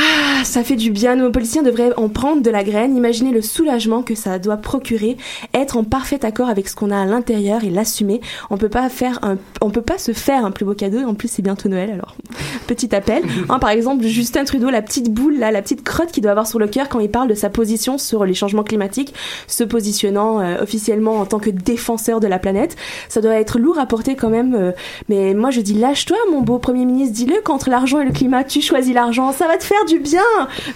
Ah, 0.00 0.44
ça 0.44 0.62
fait 0.62 0.76
du 0.76 0.90
bien. 0.92 1.16
Nos 1.16 1.32
policiers 1.32 1.62
devraient 1.62 1.92
en 1.96 2.08
prendre 2.08 2.42
de 2.42 2.50
la 2.50 2.62
graine. 2.62 2.96
Imaginez 2.96 3.32
le 3.32 3.42
soulagement 3.42 4.02
que 4.02 4.14
ça 4.14 4.38
doit 4.38 4.56
procurer. 4.56 5.16
Être 5.54 5.76
en 5.76 5.82
parfait 5.82 6.24
accord 6.24 6.48
avec 6.48 6.68
ce 6.68 6.76
qu'on 6.76 6.92
a 6.92 7.00
à 7.00 7.04
l'intérieur 7.04 7.64
et 7.64 7.70
l'assumer. 7.70 8.20
On 8.50 8.58
peut 8.58 8.68
pas 8.68 8.88
faire 8.88 9.18
un, 9.22 9.36
on 9.60 9.70
peut 9.70 9.82
pas 9.82 9.98
se 9.98 10.12
faire 10.12 10.44
un 10.44 10.52
plus 10.52 10.64
beau 10.64 10.74
cadeau. 10.74 11.00
En 11.00 11.14
plus, 11.14 11.28
c'est 11.28 11.42
bientôt 11.42 11.68
Noël, 11.68 11.90
alors 11.90 12.14
petit 12.68 12.94
appel. 12.94 13.24
Hein, 13.48 13.58
par 13.58 13.70
exemple, 13.70 14.04
Justin 14.04 14.44
Trudeau, 14.44 14.70
la 14.70 14.82
petite 14.82 15.12
boule 15.12 15.36
là, 15.38 15.50
la 15.50 15.62
petite 15.62 15.82
crotte 15.82 16.12
qu'il 16.12 16.22
doit 16.22 16.30
avoir 16.30 16.46
sur 16.46 16.60
le 16.60 16.68
cœur 16.68 16.88
quand 16.88 17.00
il 17.00 17.10
parle 17.10 17.28
de 17.28 17.34
sa 17.34 17.50
position 17.50 17.98
sur 17.98 18.24
les 18.24 18.34
changements 18.34 18.62
climatiques, 18.62 19.14
se 19.48 19.64
positionnant 19.64 20.40
euh, 20.40 20.62
officiellement 20.62 21.16
en 21.16 21.26
tant 21.26 21.40
que 21.40 21.50
défenseur 21.50 22.20
de 22.20 22.28
la 22.28 22.38
planète. 22.38 22.76
Ça 23.08 23.20
doit 23.20 23.34
être 23.34 23.58
lourd 23.58 23.80
à 23.80 23.86
porter 23.86 24.14
quand 24.14 24.30
même. 24.30 24.54
euh, 24.54 24.72
mais 25.08 25.34
moi, 25.34 25.50
je 25.50 25.60
dis 25.60 25.74
lâche-toi, 25.74 26.16
mon 26.30 26.42
beau 26.42 26.58
premier 26.58 26.84
ministre. 26.84 27.14
Dis-le 27.16 27.40
qu'entre 27.42 27.70
l'argent 27.70 28.00
et 28.00 28.04
le 28.04 28.12
climat, 28.12 28.44
tu 28.44 28.60
choisis 28.60 28.94
l'argent. 28.94 29.32
Ça 29.32 29.48
va 29.48 29.56
te 29.56 29.64
faire 29.64 29.84
du 29.88 29.98
bien. 29.98 30.22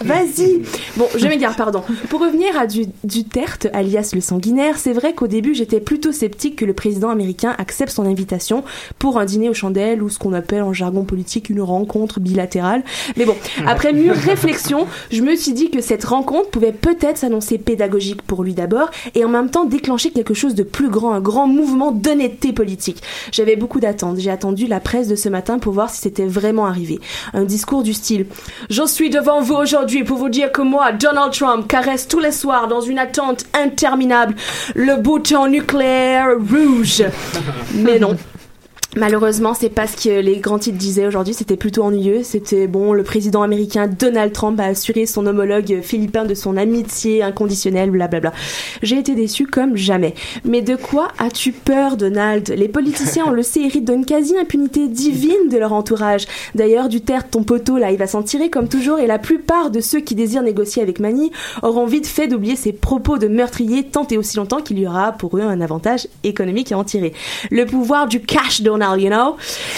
Vas-y. 0.00 0.62
Bon, 0.96 1.06
je 1.16 1.26
m'égare, 1.26 1.54
pardon. 1.56 1.82
Pour 2.08 2.20
revenir 2.20 2.56
à 2.58 2.66
du, 2.66 2.86
Duterte, 3.04 3.68
alias 3.72 4.10
le 4.14 4.20
sanguinaire, 4.20 4.78
c'est 4.78 4.92
vrai 4.92 5.14
qu'au 5.14 5.26
début, 5.26 5.54
j'étais 5.54 5.80
plutôt 5.80 6.12
sceptique 6.12 6.56
que 6.56 6.64
le 6.64 6.72
président 6.72 7.10
américain 7.10 7.54
accepte 7.58 7.92
son 7.92 8.06
invitation 8.06 8.64
pour 8.98 9.18
un 9.18 9.24
dîner 9.24 9.48
aux 9.48 9.54
chandelles 9.54 10.02
ou 10.02 10.08
ce 10.08 10.18
qu'on 10.18 10.32
appelle 10.32 10.62
en 10.62 10.72
jargon 10.72 11.04
politique 11.04 11.50
une 11.50 11.60
rencontre 11.60 12.20
bilatérale. 12.20 12.82
Mais 13.16 13.24
bon, 13.24 13.36
après 13.66 13.92
mûre 13.92 14.14
réflexion, 14.14 14.86
je 15.10 15.22
me 15.22 15.36
suis 15.36 15.52
dit 15.52 15.70
que 15.70 15.80
cette 15.80 16.04
rencontre 16.04 16.50
pouvait 16.50 16.72
peut-être 16.72 17.18
s'annoncer 17.18 17.58
pédagogique 17.58 18.22
pour 18.22 18.42
lui 18.42 18.54
d'abord 18.54 18.90
et 19.14 19.24
en 19.24 19.28
même 19.28 19.50
temps 19.50 19.64
déclencher 19.64 20.10
quelque 20.10 20.34
chose 20.34 20.54
de 20.54 20.62
plus 20.62 20.88
grand, 20.88 21.12
un 21.12 21.20
grand 21.20 21.46
mouvement 21.46 21.92
d'honnêteté 21.92 22.52
politique. 22.52 23.02
J'avais 23.30 23.56
beaucoup 23.56 23.80
d'attentes. 23.80 24.18
J'ai 24.18 24.30
attendu 24.30 24.66
la 24.66 24.80
presse 24.80 25.08
de 25.08 25.16
ce 25.16 25.28
matin 25.28 25.58
pour 25.58 25.72
voir 25.72 25.90
si 25.90 26.00
c'était 26.00 26.26
vraiment 26.26 26.66
arrivé. 26.66 26.98
Un 27.34 27.44
discours 27.44 27.82
du 27.82 27.92
style 27.92 28.26
suis 28.92 29.08
devant 29.08 29.40
vous 29.40 29.54
aujourd'hui 29.54 30.04
pour 30.04 30.18
vous 30.18 30.28
dire 30.28 30.52
que 30.52 30.60
moi, 30.60 30.92
Donald 30.92 31.32
Trump, 31.32 31.66
caresse 31.66 32.06
tous 32.06 32.20
les 32.20 32.30
soirs 32.30 32.68
dans 32.68 32.82
une 32.82 32.98
attente 32.98 33.46
interminable 33.54 34.34
le 34.74 34.96
bouton 34.96 35.46
nucléaire 35.46 36.28
rouge. 36.36 37.02
Mais 37.74 37.98
non. 37.98 38.18
Malheureusement, 38.94 39.54
c'est 39.54 39.70
pas 39.70 39.86
ce 39.86 39.96
que 39.96 40.20
les 40.20 40.36
grands 40.36 40.58
titres 40.58 40.76
disaient 40.76 41.06
aujourd'hui. 41.06 41.32
C'était 41.32 41.56
plutôt 41.56 41.82
ennuyeux. 41.82 42.22
C'était 42.22 42.66
bon, 42.66 42.92
le 42.92 43.02
président 43.02 43.40
américain 43.40 43.86
Donald 43.86 44.34
Trump 44.34 44.60
a 44.60 44.64
assuré 44.64 45.06
son 45.06 45.26
homologue 45.26 45.80
philippin 45.80 46.26
de 46.26 46.34
son 46.34 46.58
amitié 46.58 47.22
inconditionnelle, 47.22 47.90
blablabla. 47.90 48.34
J'ai 48.82 48.98
été 48.98 49.14
déçu 49.14 49.46
comme 49.46 49.78
jamais. 49.78 50.12
Mais 50.44 50.60
de 50.60 50.76
quoi 50.76 51.08
as-tu 51.18 51.52
peur, 51.52 51.96
Donald? 51.96 52.52
Les 52.54 52.68
politiciens, 52.68 53.24
on 53.28 53.30
le 53.30 53.42
sait, 53.42 53.62
héritent 53.62 53.90
d'une 53.90 54.04
quasi-impunité 54.04 54.88
divine 54.88 55.48
de 55.50 55.56
leur 55.56 55.72
entourage. 55.72 56.26
D'ailleurs, 56.54 56.90
Duterte, 56.90 57.30
ton 57.30 57.44
poteau, 57.44 57.78
là, 57.78 57.92
il 57.92 57.98
va 57.98 58.06
s'en 58.06 58.22
tirer 58.22 58.50
comme 58.50 58.68
toujours, 58.68 58.98
et 58.98 59.06
la 59.06 59.18
plupart 59.18 59.70
de 59.70 59.80
ceux 59.80 60.00
qui 60.00 60.14
désirent 60.14 60.42
négocier 60.42 60.82
avec 60.82 61.00
Mani 61.00 61.32
auront 61.62 61.86
vite 61.86 62.06
fait 62.06 62.28
d'oublier 62.28 62.56
ses 62.56 62.74
propos 62.74 63.16
de 63.16 63.28
meurtrier 63.28 63.84
tant 63.84 64.06
et 64.10 64.18
aussi 64.18 64.36
longtemps 64.36 64.60
qu'il 64.60 64.78
y 64.78 64.86
aura 64.86 65.12
pour 65.12 65.38
eux 65.38 65.42
un 65.42 65.62
avantage 65.62 66.08
économique 66.24 66.72
à 66.72 66.78
en 66.78 66.84
tirer. 66.84 67.14
Le 67.50 67.64
pouvoir 67.64 68.06
du 68.06 68.20
cash, 68.20 68.60
Donald, 68.60 68.81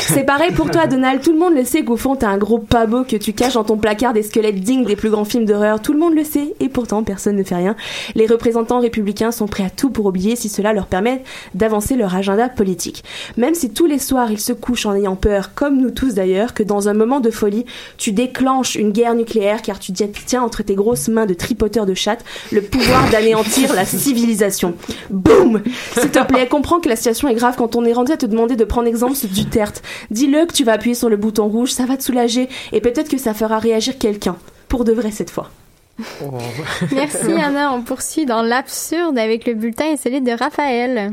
C'est 0.08 0.24
pareil 0.24 0.52
pour 0.52 0.70
toi, 0.70 0.86
Donald. 0.86 1.22
Tout 1.22 1.32
le 1.32 1.38
monde 1.38 1.54
le 1.54 1.64
sait 1.64 1.84
qu'au 1.84 1.96
fond, 1.96 2.16
t'as 2.16 2.28
un 2.28 2.38
gros 2.38 2.58
pabot 2.58 3.04
que 3.04 3.16
tu 3.16 3.32
caches 3.32 3.54
dans 3.54 3.64
ton 3.64 3.76
placard 3.76 4.12
des 4.12 4.22
squelettes 4.22 4.60
dignes 4.60 4.84
des 4.84 4.96
plus 4.96 5.10
grands 5.10 5.24
films 5.24 5.44
d'horreur. 5.44 5.80
Tout 5.82 5.92
le 5.92 5.98
monde 5.98 6.14
le 6.14 6.24
sait, 6.24 6.54
et 6.60 6.68
pourtant, 6.68 7.02
personne 7.02 7.36
ne 7.36 7.42
fait 7.42 7.56
rien. 7.56 7.76
Les 8.14 8.26
représentants 8.26 8.80
républicains 8.80 9.32
sont 9.32 9.46
prêts 9.46 9.64
à 9.64 9.70
tout 9.70 9.90
pour 9.90 10.06
oublier 10.06 10.36
si 10.36 10.48
cela 10.48 10.72
leur 10.72 10.86
permet 10.86 11.22
d'avancer 11.54 11.96
leur 11.96 12.14
agenda 12.14 12.48
politique. 12.48 13.04
Même 13.36 13.54
si 13.54 13.70
tous 13.70 13.86
les 13.86 13.98
soirs, 13.98 14.30
ils 14.30 14.40
se 14.40 14.52
couchent 14.52 14.86
en 14.86 14.94
ayant 14.94 15.16
peur, 15.16 15.54
comme 15.54 15.80
nous 15.80 15.90
tous 15.90 16.14
d'ailleurs, 16.14 16.54
que 16.54 16.62
dans 16.62 16.88
un 16.88 16.94
moment 16.94 17.20
de 17.20 17.30
folie, 17.30 17.64
tu 17.98 18.12
déclenches 18.12 18.74
une 18.74 18.92
guerre 18.92 19.14
nucléaire 19.14 19.62
car 19.62 19.78
tu 19.78 19.92
tiens 19.92 20.42
entre 20.42 20.62
tes 20.62 20.74
grosses 20.74 21.08
mains 21.08 21.26
de 21.26 21.34
tripoteur 21.34 21.86
de 21.86 21.94
chatte 21.94 22.24
le 22.52 22.62
pouvoir 22.62 23.10
d'anéantir 23.10 23.74
la 23.74 23.84
civilisation. 23.84 24.74
Boum 25.10 25.62
S'il 25.98 26.10
te 26.10 26.24
plaît, 26.24 26.48
comprends 26.48 26.80
que 26.80 26.88
la 26.88 26.96
situation 26.96 27.28
est 27.28 27.34
grave 27.34 27.54
quand 27.56 27.76
on 27.76 27.84
est 27.84 27.92
rendu 27.92 28.12
à 28.12 28.16
te 28.16 28.26
demander 28.26 28.56
de 28.56 28.64
prendre 28.64 28.88
exemple 28.94 29.14
ce 29.14 29.26
Duterte. 29.26 29.83
Dis-le 30.11 30.46
que 30.46 30.52
tu 30.52 30.64
vas 30.64 30.72
appuyer 30.72 30.94
sur 30.94 31.09
le 31.09 31.16
bouton 31.16 31.48
rouge, 31.48 31.72
ça 31.72 31.87
va 31.87 31.96
te 31.96 32.02
soulager 32.02 32.48
et 32.72 32.80
peut-être 32.80 33.09
que 33.09 33.18
ça 33.18 33.35
fera 33.35 33.59
réagir 33.59 33.98
quelqu'un. 33.98 34.37
Pour 34.68 34.85
de 34.85 34.92
vrai 34.92 35.11
cette 35.11 35.30
fois. 35.30 35.50
Merci 36.92 37.33
Anna, 37.33 37.72
on 37.72 37.83
poursuit 37.83 38.26
dans 38.26 38.42
l'absurde 38.42 39.16
avec 39.16 39.46
le 39.46 39.54
bulletin 39.54 39.92
insolite 39.92 40.24
de 40.24 40.33
Raphaël. 40.33 41.12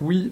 Oui. 0.00 0.30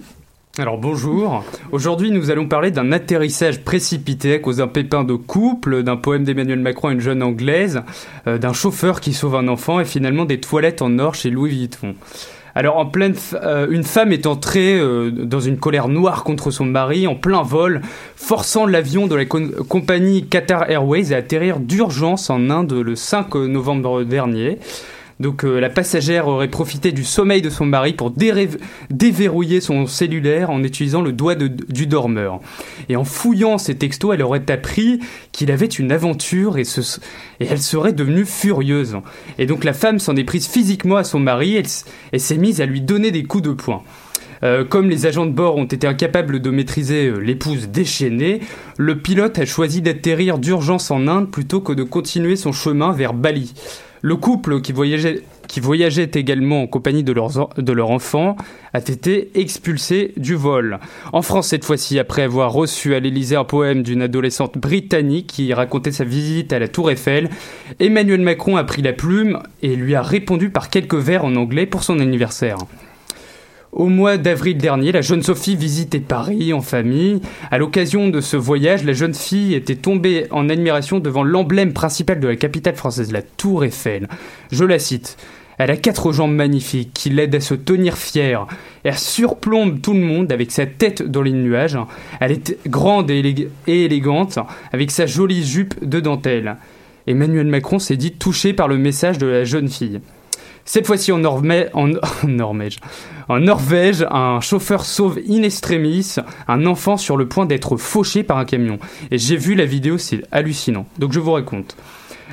Alors 0.58 0.76
bonjour. 0.76 1.44
Aujourd'hui, 1.70 2.10
nous 2.10 2.32
allons 2.32 2.48
parler 2.48 2.72
d'un 2.72 2.90
atterrissage 2.90 3.62
précipité 3.62 4.34
à 4.34 4.38
cause 4.40 4.56
d'un 4.56 4.66
pépin 4.66 5.04
de 5.04 5.14
couple, 5.14 5.84
d'un 5.84 5.96
poème 5.96 6.24
d'Emmanuel 6.24 6.58
Macron 6.58 6.88
à 6.88 6.92
une 6.92 7.00
jeune 7.00 7.22
anglaise, 7.22 7.82
euh, 8.26 8.38
d'un 8.38 8.52
chauffeur 8.52 9.00
qui 9.00 9.12
sauve 9.12 9.36
un 9.36 9.46
enfant 9.46 9.78
et 9.78 9.84
finalement 9.84 10.24
des 10.24 10.40
toilettes 10.40 10.82
en 10.82 10.98
or 10.98 11.14
chez 11.14 11.30
Louis 11.30 11.50
Vuitton. 11.50 11.94
Alors 12.58 12.78
en 12.78 12.86
pleine, 12.86 13.14
euh, 13.34 13.68
une 13.70 13.84
femme 13.84 14.10
est 14.10 14.26
entrée 14.26 14.80
euh, 14.80 15.12
dans 15.12 15.38
une 15.38 15.58
colère 15.58 15.86
noire 15.86 16.24
contre 16.24 16.50
son 16.50 16.64
mari 16.64 17.06
en 17.06 17.14
plein 17.14 17.42
vol, 17.42 17.82
forçant 18.16 18.66
l'avion 18.66 19.06
de 19.06 19.14
la 19.14 19.26
compagnie 19.26 20.26
Qatar 20.26 20.68
Airways 20.68 21.14
à 21.14 21.18
atterrir 21.18 21.60
d'urgence 21.60 22.30
en 22.30 22.50
Inde 22.50 22.72
le 22.72 22.96
5 22.96 23.32
novembre 23.36 24.02
dernier. 24.02 24.58
Donc 25.20 25.44
euh, 25.44 25.58
la 25.58 25.68
passagère 25.68 26.28
aurait 26.28 26.48
profité 26.48 26.92
du 26.92 27.04
sommeil 27.04 27.42
de 27.42 27.50
son 27.50 27.66
mari 27.66 27.92
pour 27.92 28.12
déverrouiller 28.90 29.60
son 29.60 29.86
cellulaire 29.86 30.50
en 30.50 30.62
utilisant 30.62 31.02
le 31.02 31.12
doigt 31.12 31.34
du 31.34 31.86
dormeur. 31.86 32.40
Et 32.88 32.96
en 32.96 33.04
fouillant 33.04 33.58
ses 33.58 33.76
textos, 33.76 34.14
elle 34.14 34.22
aurait 34.22 34.48
appris 34.50 35.00
qu'il 35.32 35.50
avait 35.50 35.66
une 35.66 35.90
aventure 35.92 36.58
et, 36.58 36.64
elle 37.40 37.60
serait 37.60 37.92
devenue 37.92 38.24
furieuse. 38.24 38.96
Et 39.38 39.46
donc 39.46 39.64
la 39.64 39.72
femme 39.72 39.98
s'en 39.98 40.16
est 40.16 40.24
prise 40.24 40.46
physiquement 40.46 40.96
à 40.96 41.04
son 41.04 41.18
mari 41.18 41.62
et 42.12 42.18
s'est 42.18 42.38
mise 42.38 42.60
à 42.60 42.66
lui 42.66 42.80
donner 42.80 43.10
des 43.10 43.24
coups 43.24 43.44
de 43.44 43.52
poing. 43.52 43.82
Euh, 44.44 44.64
comme 44.64 44.88
les 44.88 45.06
agents 45.06 45.26
de 45.26 45.32
bord 45.32 45.56
ont 45.56 45.64
été 45.64 45.86
incapables 45.86 46.40
de 46.40 46.50
maîtriser 46.50 47.06
euh, 47.06 47.18
l'épouse 47.18 47.68
déchaînée, 47.68 48.40
le 48.76 48.98
pilote 48.98 49.38
a 49.38 49.44
choisi 49.44 49.82
d'atterrir 49.82 50.38
d'urgence 50.38 50.90
en 50.92 51.08
Inde 51.08 51.30
plutôt 51.30 51.60
que 51.60 51.72
de 51.72 51.82
continuer 51.82 52.36
son 52.36 52.52
chemin 52.52 52.92
vers 52.92 53.14
Bali. 53.14 53.52
Le 54.02 54.16
couple 54.16 54.60
qui 54.60 54.72
voyageait, 54.72 56.10
également 56.14 56.62
en 56.62 56.66
compagnie 56.66 57.02
de 57.02 57.12
leur 57.12 57.90
enfant 57.90 58.36
a 58.72 58.78
été 58.78 59.30
expulsé 59.34 60.12
du 60.16 60.34
vol. 60.34 60.78
En 61.12 61.22
France 61.22 61.48
cette 61.48 61.64
fois-ci, 61.64 61.98
après 61.98 62.22
avoir 62.22 62.52
reçu 62.52 62.94
à 62.94 63.00
l'Élysée 63.00 63.36
un 63.36 63.44
poème 63.44 63.82
d'une 63.82 64.02
adolescente 64.02 64.58
britannique 64.58 65.26
qui 65.26 65.52
racontait 65.52 65.92
sa 65.92 66.04
visite 66.04 66.52
à 66.52 66.58
la 66.58 66.68
Tour 66.68 66.90
Eiffel, 66.90 67.30
Emmanuel 67.80 68.20
Macron 68.20 68.56
a 68.56 68.64
pris 68.64 68.82
la 68.82 68.92
plume 68.92 69.40
et 69.62 69.74
lui 69.74 69.94
a 69.94 70.02
répondu 70.02 70.50
par 70.50 70.70
quelques 70.70 70.94
vers 70.94 71.24
en 71.24 71.34
anglais 71.36 71.66
pour 71.66 71.82
son 71.82 71.98
anniversaire. 71.98 72.58
Au 73.72 73.88
mois 73.88 74.16
d'avril 74.16 74.56
dernier, 74.56 74.92
la 74.92 75.02
jeune 75.02 75.22
Sophie 75.22 75.54
visitait 75.54 76.00
Paris 76.00 76.52
en 76.54 76.62
famille. 76.62 77.20
À 77.50 77.58
l'occasion 77.58 78.08
de 78.08 78.20
ce 78.20 78.36
voyage, 78.36 78.82
la 78.82 78.94
jeune 78.94 79.14
fille 79.14 79.54
était 79.54 79.76
tombée 79.76 80.26
en 80.30 80.48
admiration 80.48 81.00
devant 81.00 81.22
l'emblème 81.22 81.74
principal 81.74 82.18
de 82.18 82.28
la 82.28 82.36
capitale 82.36 82.76
française, 82.76 83.12
la 83.12 83.20
Tour 83.22 83.64
Eiffel. 83.64 84.08
Je 84.50 84.64
la 84.64 84.78
cite. 84.78 85.18
Elle 85.58 85.70
a 85.70 85.76
quatre 85.76 86.12
jambes 86.12 86.34
magnifiques 86.34 86.92
qui 86.94 87.10
l'aident 87.10 87.34
à 87.34 87.40
se 87.40 87.54
tenir 87.54 87.98
fière. 87.98 88.46
Elle 88.84 88.96
surplombe 88.96 89.82
tout 89.82 89.92
le 89.92 90.00
monde 90.00 90.32
avec 90.32 90.50
sa 90.50 90.66
tête 90.66 91.02
dans 91.02 91.22
les 91.22 91.32
nuages. 91.32 91.76
Elle 92.20 92.32
est 92.32 92.56
grande 92.68 93.10
et, 93.10 93.20
élég- 93.22 93.48
et 93.66 93.84
élégante 93.84 94.38
avec 94.72 94.90
sa 94.90 95.04
jolie 95.06 95.44
jupe 95.44 95.84
de 95.86 96.00
dentelle. 96.00 96.56
Emmanuel 97.06 97.46
Macron 97.46 97.78
s'est 97.78 97.96
dit 97.96 98.12
touché 98.12 98.52
par 98.52 98.68
le 98.68 98.78
message 98.78 99.18
de 99.18 99.26
la 99.26 99.44
jeune 99.44 99.68
fille. 99.68 100.00
Cette 100.68 100.86
fois-ci 100.86 101.12
en, 101.12 101.18
Norvè- 101.18 101.70
en, 101.72 101.92
en 102.24 102.28
Norvège. 102.28 102.76
En 103.30 103.40
Norvège, 103.40 104.06
un 104.10 104.40
chauffeur 104.40 104.84
sauve 104.84 105.18
in 105.28 105.42
extremis 105.42 106.16
un 106.46 106.66
enfant 106.66 106.98
sur 106.98 107.16
le 107.16 107.26
point 107.26 107.46
d'être 107.46 107.78
fauché 107.78 108.22
par 108.22 108.36
un 108.36 108.44
camion. 108.44 108.78
Et 109.10 109.16
j'ai 109.16 109.36
vu 109.38 109.54
la 109.54 109.64
vidéo, 109.64 109.96
c'est 109.96 110.22
hallucinant. 110.30 110.86
Donc 110.98 111.12
je 111.14 111.20
vous 111.20 111.32
raconte. 111.32 111.74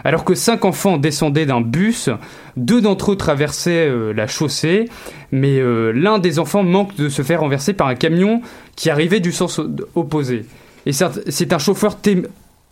Alors 0.03 0.25
que 0.25 0.35
cinq 0.35 0.65
enfants 0.65 0.97
descendaient 0.97 1.45
d'un 1.45 1.61
bus, 1.61 2.09
deux 2.57 2.81
d'entre 2.81 3.13
eux 3.13 3.15
traversaient 3.15 3.87
euh, 3.87 4.11
la 4.13 4.27
chaussée, 4.27 4.89
mais 5.31 5.57
euh, 5.59 5.91
l'un 5.93 6.19
des 6.19 6.37
enfants 6.37 6.63
manque 6.63 6.95
de 6.97 7.07
se 7.07 7.21
faire 7.21 7.39
renverser 7.39 7.71
par 7.73 7.87
un 7.87 7.95
camion 7.95 8.41
qui 8.75 8.89
arrivait 8.89 9.21
du 9.21 9.31
sens 9.31 9.61
opposé. 9.95 10.45
Et 10.85 10.91
c'est 10.91 11.53
un- 11.53 11.57
chauffeur 11.59 11.97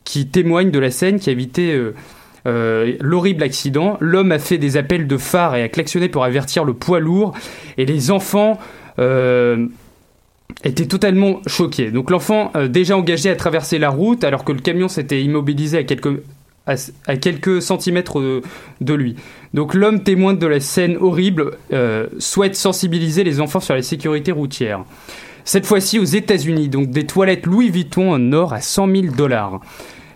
qui 0.03 0.27
témoigne 0.27 0.71
de 0.71 0.79
la 0.79 0.91
scène 0.91 1.19
qui 1.19 1.29
évité 1.29 1.73
euh, 1.73 1.95
euh, 2.45 2.93
l'horrible 2.99 3.43
accident. 3.43 3.97
L'homme 3.99 4.31
a 4.31 4.39
fait 4.39 4.57
des 4.57 4.77
appels 4.77 5.07
de 5.07 5.17
phare 5.17 5.55
et 5.55 5.63
a 5.63 5.69
klaxonné 5.69 6.09
pour 6.09 6.23
avertir 6.23 6.63
le 6.63 6.73
poids 6.73 6.99
lourd. 6.99 7.33
Et 7.77 7.85
les 7.85 8.11
enfants 8.11 8.59
euh, 8.99 9.67
étaient 10.63 10.85
totalement 10.85 11.41
choqués. 11.47 11.91
Donc 11.91 12.09
l'enfant, 12.09 12.51
euh, 12.55 12.67
déjà 12.67 12.97
engagé 12.97 13.29
à 13.29 13.35
traverser 13.35 13.79
la 13.79 13.89
route, 13.89 14.23
alors 14.23 14.43
que 14.43 14.51
le 14.51 14.59
camion 14.59 14.87
s'était 14.87 15.21
immobilisé 15.21 15.77
à 15.77 15.83
quelques, 17.17 17.61
centimètres 17.61 18.21
de, 18.21 18.41
de 18.81 18.93
lui. 18.93 19.15
Donc 19.53 19.73
l'homme 19.73 20.03
témoin 20.03 20.33
de 20.33 20.47
la 20.47 20.59
scène 20.59 20.97
horrible 20.97 21.57
euh, 21.73 22.07
souhaite 22.19 22.55
sensibiliser 22.55 23.23
les 23.23 23.41
enfants 23.41 23.59
sur 23.59 23.75
la 23.75 23.81
sécurité 23.81 24.31
routière. 24.31 24.83
Cette 25.45 25.65
fois-ci 25.65 25.99
aux 25.99 26.05
États-Unis, 26.05 26.69
donc 26.69 26.89
des 26.89 27.05
toilettes 27.05 27.45
Louis 27.45 27.69
Vuitton 27.69 28.13
en 28.13 28.31
or 28.31 28.53
à 28.53 28.61
100 28.61 28.87
000 28.87 29.15
dollars. 29.15 29.59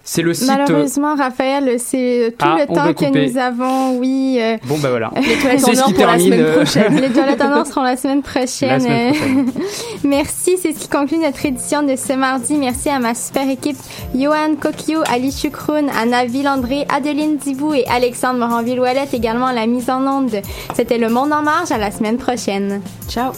C'est 0.10 0.22
le 0.22 0.34
site. 0.34 0.50
euh, 0.50 0.56
Malheureusement, 0.58 1.16
Raphaël, 1.16 1.76
c'est 1.80 2.34
tout 2.40 2.46
Ah, 2.48 2.56
le 2.60 2.66
temps 2.74 2.94
que 2.94 3.28
nous 3.30 3.38
avons, 3.38 3.98
oui. 4.00 4.38
euh, 4.40 4.56
Bon, 4.64 4.78
bah 4.78 4.88
voilà. 4.90 5.12
Les 5.18 5.36
toilettes 5.36 5.66
en 5.66 5.84
or 5.84 5.94
pour 5.94 6.06
la 6.06 6.18
semaine 6.18 6.40
euh, 6.42 6.56
prochaine. 6.56 6.96
Les 7.02 7.10
toilettes 7.14 7.42
en 7.42 7.60
or 7.60 7.68
seront 7.68 7.82
la 7.84 7.98
semaine 7.98 8.22
prochaine. 8.22 8.70
La 8.70 8.80
semaine 8.80 9.14
prochaine. 9.14 9.52
Merci, 10.06 10.58
c'est 10.62 10.72
ce 10.74 10.80
qui 10.80 10.88
conclut 10.88 11.18
notre 11.18 11.46
édition 11.46 11.84
de 11.84 11.98
ce 11.98 12.14
mardi. 12.14 12.54
Merci 12.56 12.88
à 12.90 13.00
ma 13.00 13.14
super 13.14 13.50
équipe, 13.50 13.76
Johan 14.16 14.56
Kokio, 14.62 15.02
Ali 15.12 15.30
Chukroun, 15.34 15.90
Anna 16.02 16.24
Villandré, 16.24 16.86
Adeline 16.88 17.36
Dibou 17.36 17.74
et 17.74 17.86
Alexandre 17.94 18.40
Moranville-Ouellette, 18.40 19.14
également 19.14 19.48
à 19.48 19.54
la 19.54 19.68
mise 19.68 19.90
en 19.90 20.08
onde. 20.08 20.38
C'était 20.74 20.98
Le 21.00 21.10
Monde 21.10 21.34
en 21.34 21.42
marge, 21.42 21.74
à 21.74 21.78
la 21.78 21.92
semaine 21.92 22.16
prochaine. 22.18 22.80
Ciao. 23.10 23.34